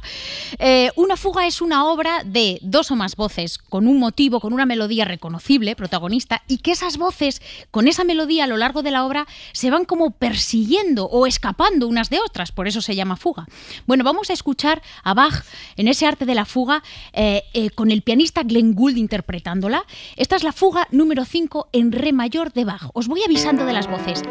[0.59, 4.53] Eh, una fuga es una obra de dos o más voces, con un motivo, con
[4.53, 8.91] una melodía reconocible, protagonista, y que esas voces, con esa melodía a lo largo de
[8.91, 13.17] la obra, se van como persiguiendo o escapando unas de otras, por eso se llama
[13.17, 13.47] fuga.
[13.87, 15.45] Bueno, vamos a escuchar a Bach
[15.77, 16.83] en ese arte de la fuga,
[17.13, 19.85] eh, eh, con el pianista Glenn Gould interpretándola.
[20.17, 22.91] Esta es la fuga número 5 en re mayor de Bach.
[22.95, 24.23] Os voy avisando de las voces.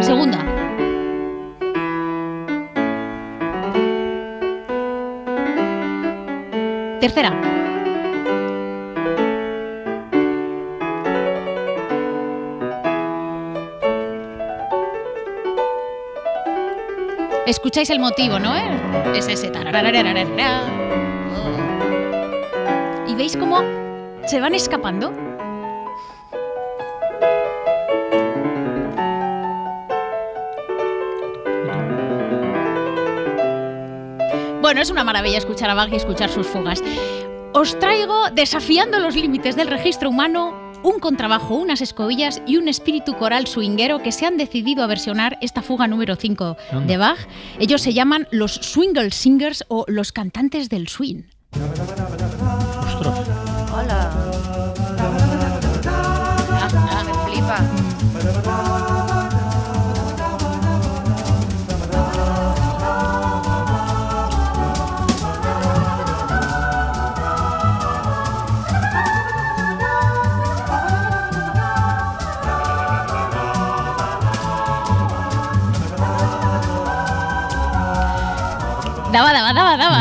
[0.00, 0.44] Segunda.
[7.00, 7.55] Tercera.
[17.46, 18.56] Escucháis el motivo, ¿no?
[18.56, 19.14] ¿Eh?
[19.14, 19.52] Es ese.
[23.06, 23.62] ¿Y veis cómo
[24.26, 25.12] se van escapando?
[34.60, 36.82] Bueno, es una maravilla escuchar a Bach y escuchar sus fugas.
[37.52, 40.55] Os traigo, desafiando los límites del registro humano,
[40.86, 45.36] un contrabajo, unas escobillas y un espíritu coral swinguero que se han decidido a versionar
[45.40, 46.86] esta fuga número 5 Anda.
[46.86, 47.18] de Bach.
[47.58, 51.24] Ellos se llaman los Swingle Singers o los cantantes del swing.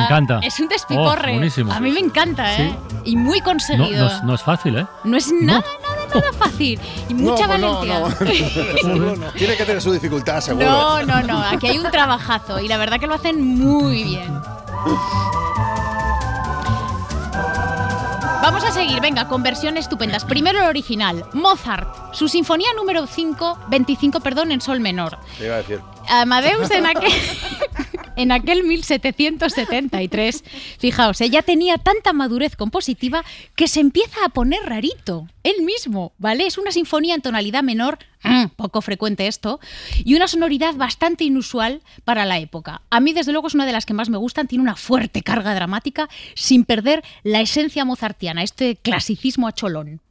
[0.05, 0.39] Encanta.
[0.41, 1.31] Es un despiporre.
[1.31, 1.71] Oh, buenísimo.
[1.71, 2.75] A mí me encanta, ¿eh?
[3.03, 4.05] Y muy conseguido.
[4.05, 4.87] no es, no es fácil, ¿eh?
[5.03, 6.79] No es nada, nada, nada fácil.
[7.09, 7.99] Y mucha no, valentía.
[7.99, 9.31] no.
[9.37, 10.65] Tiene que tener su dificultad, seguro.
[10.65, 11.39] No, no, no.
[11.41, 14.33] Aquí hay un trabajazo y la verdad que lo hacen muy bien.
[18.41, 20.23] Vamos a seguir, venga, con versiones estupendas.
[20.23, 25.17] Primero el original, Mozart, su sinfonía número 5, 25, perdón, en sol menor.
[25.39, 25.81] Te iba a decir.
[26.07, 27.11] Amadeus en aquel,
[28.15, 30.43] en aquel 1773,
[30.79, 33.23] fijaos, ella tenía tanta madurez compositiva
[33.55, 36.47] que se empieza a poner rarito, él mismo, ¿vale?
[36.47, 39.59] Es una sinfonía en tonalidad menor, mm, poco frecuente esto,
[40.03, 42.81] y una sonoridad bastante inusual para la época.
[42.89, 45.21] A mí, desde luego, es una de las que más me gustan, tiene una fuerte
[45.21, 50.01] carga dramática sin perder la esencia mozartiana, este clasicismo a cholón.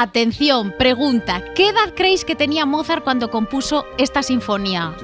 [0.00, 1.44] Atención, pregunta.
[1.54, 4.94] ¿Qué edad creéis que tenía Mozart cuando compuso esta sinfonía?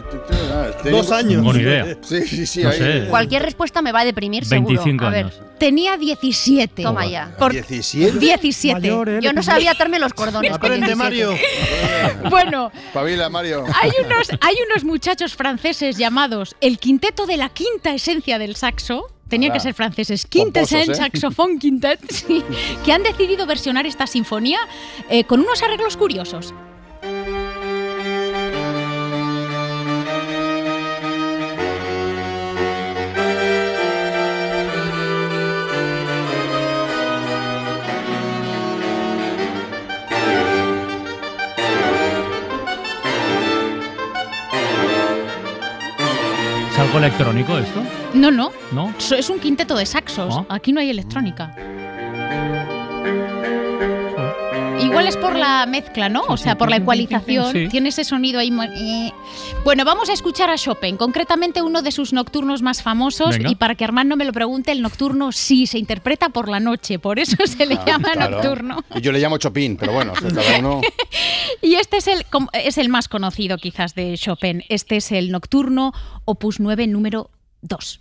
[0.91, 1.45] Dos años.
[1.45, 1.99] Buena idea.
[2.01, 2.63] Sí, sí, sí.
[2.63, 3.05] No sé.
[3.11, 4.69] Cualquier respuesta me va a deprimir, seguro.
[4.69, 5.43] 25 a ver, años.
[5.59, 6.83] Tenía 17.
[6.83, 7.31] toma ya.
[7.39, 8.19] Por 17.
[8.19, 8.81] 17.
[8.81, 9.19] Mayor, ¿eh?
[9.21, 10.51] Yo no sabía atarme los cordones.
[10.55, 10.97] Aprende, 17.
[10.97, 11.35] Mario.
[12.31, 13.65] Bueno, Pabila, Mario.
[13.75, 19.09] hay unos, hay unos muchachos franceses llamados el quinteto de la quinta esencia del saxo.
[19.29, 20.27] Tenían que ser franceses.
[20.27, 20.95] Esencia, ¿eh?
[20.95, 22.01] saxofón quintet.
[22.11, 22.43] sí,
[22.85, 24.59] que han decidido versionar esta sinfonía
[25.09, 26.55] eh, con unos arreglos curiosos.
[47.17, 47.83] Electrónico esto?
[48.15, 48.53] No, no.
[48.73, 48.93] ¿No?
[49.17, 50.37] Es un quinteto de saxos.
[50.39, 50.45] Ah.
[50.57, 51.55] Aquí no hay electrónica.
[54.81, 56.23] Igual es por la mezcla, ¿no?
[56.29, 57.53] O sea, por la ecualización.
[57.53, 57.69] Sí.
[57.69, 58.53] Tiene ese sonido ahí.
[58.75, 59.13] eh.
[59.67, 63.31] Bueno, vamos a escuchar a Chopin, concretamente uno de sus nocturnos más famosos.
[63.37, 63.51] Venga.
[63.51, 66.61] Y para que Armand no me lo pregunte, el nocturno sí se interpreta por la
[66.61, 68.37] noche, por eso se le Ah, llama claro.
[68.37, 68.85] nocturno.
[68.95, 70.83] Y yo le llamo Chopin, pero bueno, cada uno.
[71.63, 74.63] Y este es el, es el más conocido quizás de Chopin.
[74.69, 75.93] Este es el nocturno
[76.25, 77.31] opus 9 número
[77.63, 78.01] 2.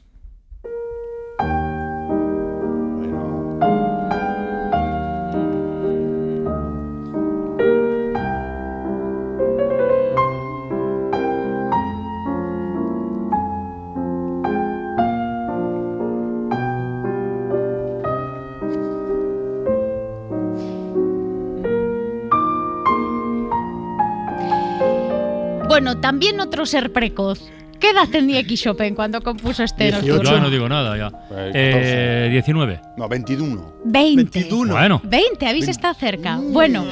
[25.76, 27.41] Bueno, también otro ser precoz.
[27.82, 30.07] ¿Qué edad tenía aquí Chopin cuando compuso este 18.
[30.07, 30.32] nocturno?
[30.32, 31.07] Yo no digo nada ya.
[31.30, 32.80] Eh, Eh, 19.
[32.95, 33.73] No, 21.
[33.84, 34.39] 20.
[34.39, 34.73] 21.
[34.73, 35.01] Bueno.
[35.03, 36.39] 20, habéis estado cerca.
[36.41, 36.86] Bueno,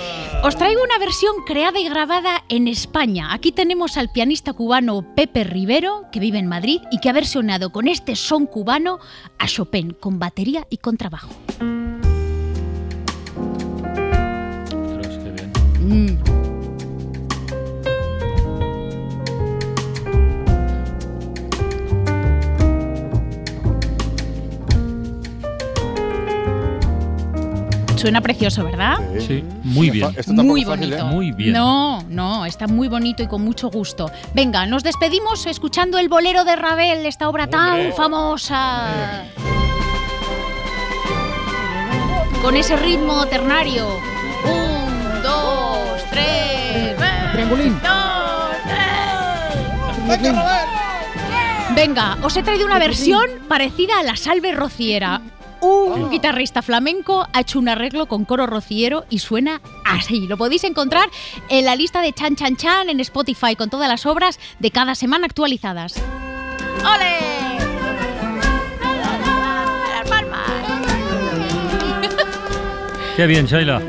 [0.43, 3.33] os traigo una versión creada y grabada en España.
[3.33, 7.71] Aquí tenemos al pianista cubano Pepe Rivero, que vive en Madrid y que ha versionado
[7.71, 8.99] con este son cubano
[9.39, 10.75] a Chopin, con batería y
[15.23, 16.17] qué bien.
[16.19, 16.32] Mm.
[28.03, 28.97] Suena precioso, ¿verdad?
[29.17, 30.13] Sí, muy bien.
[30.27, 30.97] Muy fácil, bonito.
[30.97, 31.03] ¿eh?
[31.05, 31.53] Muy bien.
[31.53, 34.11] No, no, está muy bonito y con mucho gusto.
[34.33, 39.23] Venga, nos despedimos escuchando el bolero de Ravel, esta obra tan famosa.
[42.41, 43.87] Con ese ritmo ternario.
[44.43, 46.97] Un, dos, tres.
[47.31, 47.79] Triangulín.
[47.81, 48.57] dos,
[50.09, 50.25] tres.
[51.73, 55.21] Venga, os he traído una versión parecida a la Salve Rociera.
[55.63, 60.27] Un guitarrista flamenco ha hecho un arreglo con coro rociero y suena así.
[60.27, 61.09] Lo podéis encontrar
[61.49, 64.93] en la lista de Chan Chan Chan en Spotify con todas las obras de cada
[64.95, 65.95] semana actualizadas.
[66.81, 67.33] ¡Ole!
[73.15, 73.79] Qué bien, Sheila.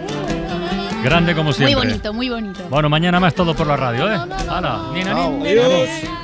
[1.02, 1.74] Grande como Muy siempre.
[1.74, 2.60] bonito, muy bonito.
[2.68, 4.18] Bueno, mañana más todo por la radio, ¿eh?
[4.48, 6.23] Hala, ni, ni, ni,